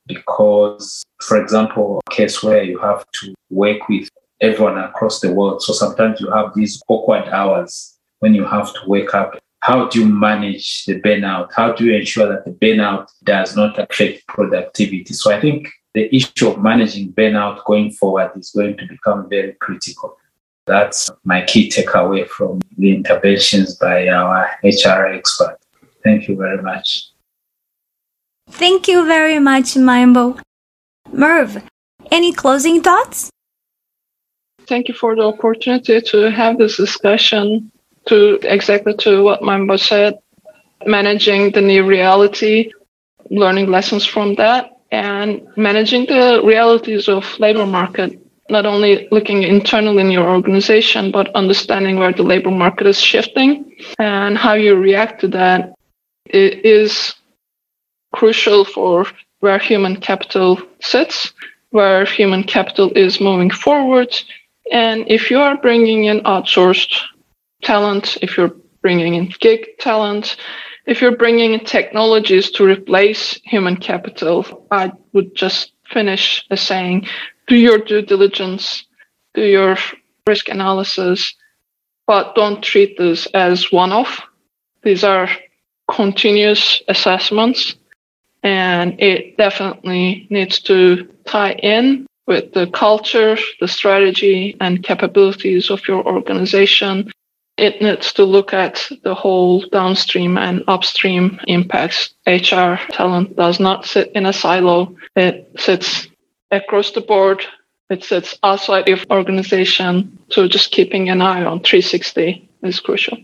because, 0.08 1.03
for 1.21 1.41
example, 1.41 2.01
a 2.08 2.12
case 2.12 2.43
where 2.43 2.63
you 2.63 2.79
have 2.79 3.06
to 3.13 3.34
work 3.49 3.88
with 3.89 4.10
everyone 4.43 4.77
across 4.77 5.21
the 5.21 5.34
world. 5.34 5.63
So 5.63 5.73
sometimes 5.73 6.19
you 6.19 6.29
have 6.32 6.53
these 6.53 6.82
awkward 6.88 7.27
hours 7.29 7.97
when 8.19 8.36
you 8.36 8.45
have 8.45 8.73
to 8.73 8.79
wake 8.88 9.15
up. 9.15 9.39
How 9.62 9.88
do 9.88 10.01
you 10.01 10.06
manage 10.06 10.84
the 10.86 10.99
burnout? 10.99 11.49
How 11.56 11.71
do 11.71 11.86
you 11.86 11.95
ensure 11.95 12.27
that 12.27 12.43
the 12.43 12.51
burnout 12.51 13.08
does 13.23 13.56
not 13.56 13.79
affect 13.79 14.27
productivity? 14.27 15.13
So 15.13 15.32
I 15.32 15.39
think 15.39 15.69
the 15.93 16.13
issue 16.13 16.49
of 16.49 16.62
managing 16.62 17.13
burnout 17.13 17.63
going 17.63 17.91
forward 17.91 18.32
is 18.36 18.51
going 18.51 18.75
to 18.77 18.86
become 18.86 19.29
very 19.29 19.53
critical. 19.53 20.17
That's 20.65 21.10
my 21.23 21.43
key 21.45 21.69
takeaway 21.69 22.27
from 22.27 22.60
the 22.77 22.93
interventions 22.95 23.75
by 23.75 24.10
our 24.10 24.49
HR 24.63 25.08
expert. 25.08 25.58
Thank 26.03 26.27
you 26.27 26.36
very 26.36 26.62
much. 26.62 27.10
Thank 28.49 28.88
you 28.88 29.06
very 29.06 29.39
much, 29.39 29.75
Maimbo. 29.75 30.39
Merv, 31.12 31.63
any 32.12 32.34
closing 32.34 32.82
thoughts? 32.82 33.33
Thank 34.67 34.88
you 34.88 34.93
for 34.93 35.15
the 35.15 35.23
opportunity 35.23 36.02
to 36.02 36.32
have 36.32 36.58
this 36.58 36.78
discussion 36.78 37.71
to 38.08 38.39
exactly 38.43 38.93
to 38.95 39.23
what 39.23 39.41
Maimbo 39.41 39.80
said, 39.80 40.19
managing 40.86 41.52
the 41.52 41.62
new 41.62 41.86
reality, 41.86 42.71
learning 43.30 43.69
lessons 43.69 44.06
from 44.06 44.36
that, 44.36 44.71
and 44.91 45.47
managing 45.58 46.06
the 46.06 46.41
realities 46.43 47.08
of 47.08 47.39
labor 47.39 47.65
market 47.65 48.19
not 48.49 48.65
only 48.65 49.08
looking 49.10 49.41
internally 49.43 50.02
in 50.02 50.12
your 50.12 50.30
organization 50.30 51.12
but 51.12 51.34
understanding 51.34 51.97
where 51.97 52.12
the 52.12 52.21
labor 52.21 52.52
market 52.52 52.86
is 52.86 52.99
shifting 52.99 53.73
and 53.99 54.38
how 54.38 54.54
you 54.54 54.76
react 54.76 55.21
to 55.21 55.28
that 55.30 55.73
it 56.26 56.65
is 56.65 57.15
crucial 58.13 58.65
for 58.65 59.06
where 59.39 59.60
human 59.60 59.99
capital 59.99 60.60
sits, 60.82 61.34
where 61.71 62.06
human 62.06 62.43
capital 62.43 62.91
is 62.95 63.19
moving 63.19 63.49
forward. 63.49 64.13
And 64.71 65.06
if 65.08 65.30
you 65.30 65.39
are 65.39 65.58
bringing 65.58 66.06
in 66.06 66.21
outsourced 66.21 67.02
talent, 67.63 68.17
if 68.21 68.38
you're 68.38 68.56
bringing 68.82 69.15
in 69.15 69.34
gig 69.39 69.78
talent, 69.80 70.38
if 70.86 71.02
you're 71.02 71.17
bringing 71.17 71.54
in 71.54 71.65
technologies 71.65 72.52
to 72.52 72.65
replace 72.65 73.39
human 73.43 73.78
capital, 73.78 74.67
I 74.71 74.91
would 75.13 75.36
just 75.36 75.71
finish 75.86 76.45
as 76.49 76.62
saying 76.62 77.08
do 77.47 77.56
your 77.56 77.78
due 77.78 78.02
diligence, 78.02 78.86
do 79.34 79.43
your 79.43 79.78
risk 80.28 80.49
analysis, 80.49 81.36
but 82.08 82.36
don't 82.36 82.63
treat 82.63 82.97
this 82.97 83.26
as 83.28 83.71
one 83.71 83.91
off. 83.91 84.21
These 84.84 85.04
are 85.04 85.30
continuous 85.89 86.82
assessments 86.88 87.76
and 88.43 88.99
it 89.02 89.38
definitely 89.38 90.28
needs 90.30 90.60
to 90.62 91.10
tie 91.26 91.54
in 91.54 92.06
with 92.27 92.53
the 92.53 92.67
culture, 92.67 93.38
the 93.59 93.67
strategy, 93.67 94.55
and 94.59 94.83
capabilities 94.83 95.69
of 95.69 95.88
your 95.88 96.05
organization. 96.05 97.12
It 97.57 97.81
needs 97.81 98.13
to 98.13 98.23
look 98.23 98.53
at 98.53 98.89
the 99.03 99.13
whole 99.13 99.62
downstream 99.69 100.38
and 100.38 100.63
upstream 100.67 101.39
impacts. 101.47 102.13
HR 102.25 102.75
talent 102.89 103.36
does 103.36 103.59
not 103.59 103.86
sit 103.86 104.12
in 104.13 104.25
a 104.25 104.33
silo. 104.33 104.95
It 105.15 105.51
sits 105.57 106.07
across 106.49 106.91
the 106.91 107.01
board. 107.01 107.45
It 107.89 108.03
sits 108.03 108.39
outside 108.41 108.89
of 108.89 109.05
organization. 109.12 110.17
So 110.29 110.47
just 110.47 110.71
keeping 110.71 111.09
an 111.09 111.21
eye 111.21 111.43
on 111.43 111.59
360 111.59 112.49
is 112.63 112.79
crucial. 112.79 113.17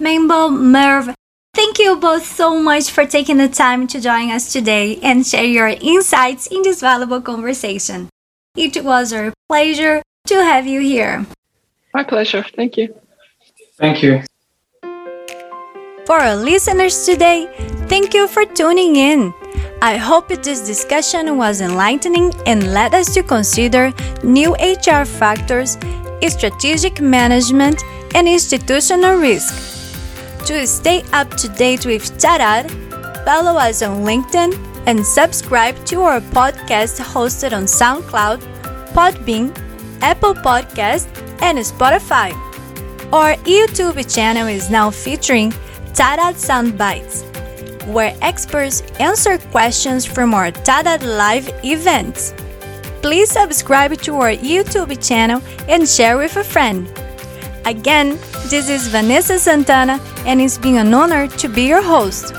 Maimbo, 0.00 0.50
Merv, 0.50 1.13
Thank 1.54 1.78
you 1.78 1.96
both 1.96 2.26
so 2.26 2.60
much 2.60 2.90
for 2.90 3.06
taking 3.06 3.36
the 3.36 3.48
time 3.48 3.86
to 3.86 4.00
join 4.00 4.30
us 4.30 4.52
today 4.52 4.98
and 5.02 5.24
share 5.24 5.44
your 5.44 5.68
insights 5.68 6.48
in 6.48 6.62
this 6.62 6.80
valuable 6.80 7.20
conversation. 7.20 8.08
It 8.56 8.82
was 8.84 9.12
our 9.12 9.32
pleasure 9.48 10.02
to 10.26 10.34
have 10.34 10.66
you 10.66 10.80
here. 10.80 11.26
My 11.94 12.02
pleasure. 12.02 12.44
Thank 12.56 12.76
you. 12.76 12.94
Thank 13.78 14.02
you. 14.02 14.22
For 16.06 16.20
our 16.20 16.34
listeners 16.34 17.06
today, 17.06 17.48
thank 17.88 18.14
you 18.14 18.26
for 18.26 18.44
tuning 18.44 18.96
in. 18.96 19.32
I 19.80 19.96
hope 19.96 20.28
this 20.28 20.66
discussion 20.66 21.36
was 21.36 21.60
enlightening 21.60 22.32
and 22.46 22.74
led 22.74 22.94
us 22.94 23.14
to 23.14 23.22
consider 23.22 23.92
new 24.24 24.54
HR 24.56 25.04
factors, 25.04 25.78
strategic 26.26 27.00
management, 27.00 27.82
and 28.14 28.26
institutional 28.26 29.16
risk. 29.16 29.73
To 30.46 30.66
stay 30.66 31.02
up 31.14 31.30
to 31.38 31.48
date 31.48 31.86
with 31.86 32.18
TADAT, 32.18 32.70
follow 33.24 33.58
us 33.58 33.80
on 33.80 34.04
LinkedIn 34.04 34.52
and 34.86 35.04
subscribe 35.04 35.82
to 35.86 36.02
our 36.02 36.20
podcast 36.20 37.00
hosted 37.00 37.54
on 37.54 37.64
SoundCloud, 37.64 38.40
Podbean, 38.92 39.56
Apple 40.02 40.34
Podcast, 40.34 41.06
and 41.40 41.56
Spotify. 41.58 42.32
Our 43.10 43.36
YouTube 43.44 44.14
channel 44.14 44.46
is 44.48 44.68
now 44.68 44.90
featuring 44.90 45.50
TADAT 45.94 46.36
Sound 46.36 46.76
Bites, 46.76 47.22
where 47.86 48.14
experts 48.20 48.82
answer 49.00 49.38
questions 49.38 50.04
from 50.04 50.34
our 50.34 50.50
TADAT 50.50 51.04
live 51.04 51.48
events. 51.64 52.34
Please 53.00 53.30
subscribe 53.30 53.96
to 54.02 54.16
our 54.16 54.32
YouTube 54.32 54.92
channel 55.06 55.40
and 55.68 55.88
share 55.88 56.18
with 56.18 56.36
a 56.36 56.44
friend. 56.44 56.86
Again, 57.66 58.18
this 58.50 58.68
is 58.68 58.88
Vanessa 58.88 59.38
Santana, 59.38 59.98
and 60.26 60.38
it's 60.38 60.58
been 60.58 60.76
an 60.76 60.92
honor 60.92 61.26
to 61.26 61.48
be 61.48 61.62
your 61.62 61.80
host. 61.80 62.34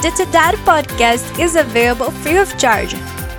The 0.00 0.10
TADAT 0.16 0.54
podcast 0.64 1.38
is 1.38 1.56
available 1.56 2.10
free 2.10 2.38
of 2.38 2.56
charge. 2.56 2.94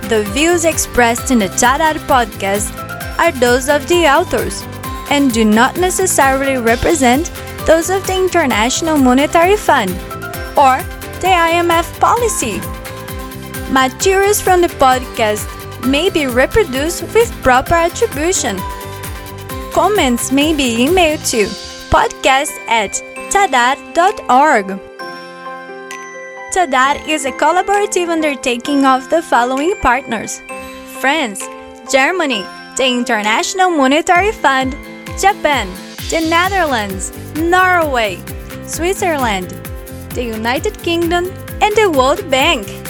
The 0.08 0.24
views 0.32 0.64
expressed 0.64 1.32
in 1.32 1.40
the 1.40 1.48
TADAT 1.48 1.96
podcast 2.06 2.70
are 3.18 3.32
those 3.32 3.68
of 3.68 3.88
the 3.88 4.06
authors 4.06 4.62
and 5.10 5.32
do 5.32 5.44
not 5.44 5.76
necessarily 5.76 6.56
represent 6.56 7.32
those 7.66 7.90
of 7.90 8.06
the 8.06 8.16
International 8.16 8.96
Monetary 8.96 9.56
Fund 9.56 9.90
or 10.56 10.78
the 11.18 11.34
IMF 11.50 11.98
policy. 11.98 12.60
Materials 13.72 14.40
from 14.40 14.60
the 14.60 14.68
podcast 14.78 15.44
may 15.84 16.10
be 16.10 16.28
reproduced 16.28 17.02
with 17.12 17.32
proper 17.42 17.74
attribution 17.74 18.56
Comments 19.76 20.32
may 20.32 20.54
be 20.54 20.86
emailed 20.86 21.20
to 21.32 21.44
podcast 21.92 22.52
at 22.66 22.92
tadat.org. 23.28 24.68
TADAT 26.54 27.06
is 27.06 27.26
a 27.26 27.32
collaborative 27.32 28.08
undertaking 28.08 28.86
of 28.86 29.10
the 29.10 29.20
following 29.20 29.76
partners 29.82 30.40
France, 31.02 31.44
Germany, 31.92 32.42
the 32.78 32.86
International 32.86 33.68
Monetary 33.68 34.32
Fund, 34.32 34.72
Japan, 35.20 35.68
the 36.08 36.26
Netherlands, 36.26 37.12
Norway, 37.36 38.16
Switzerland, 38.66 39.50
the 40.14 40.24
United 40.24 40.82
Kingdom, 40.82 41.26
and 41.60 41.76
the 41.76 41.90
World 41.90 42.30
Bank. 42.30 42.85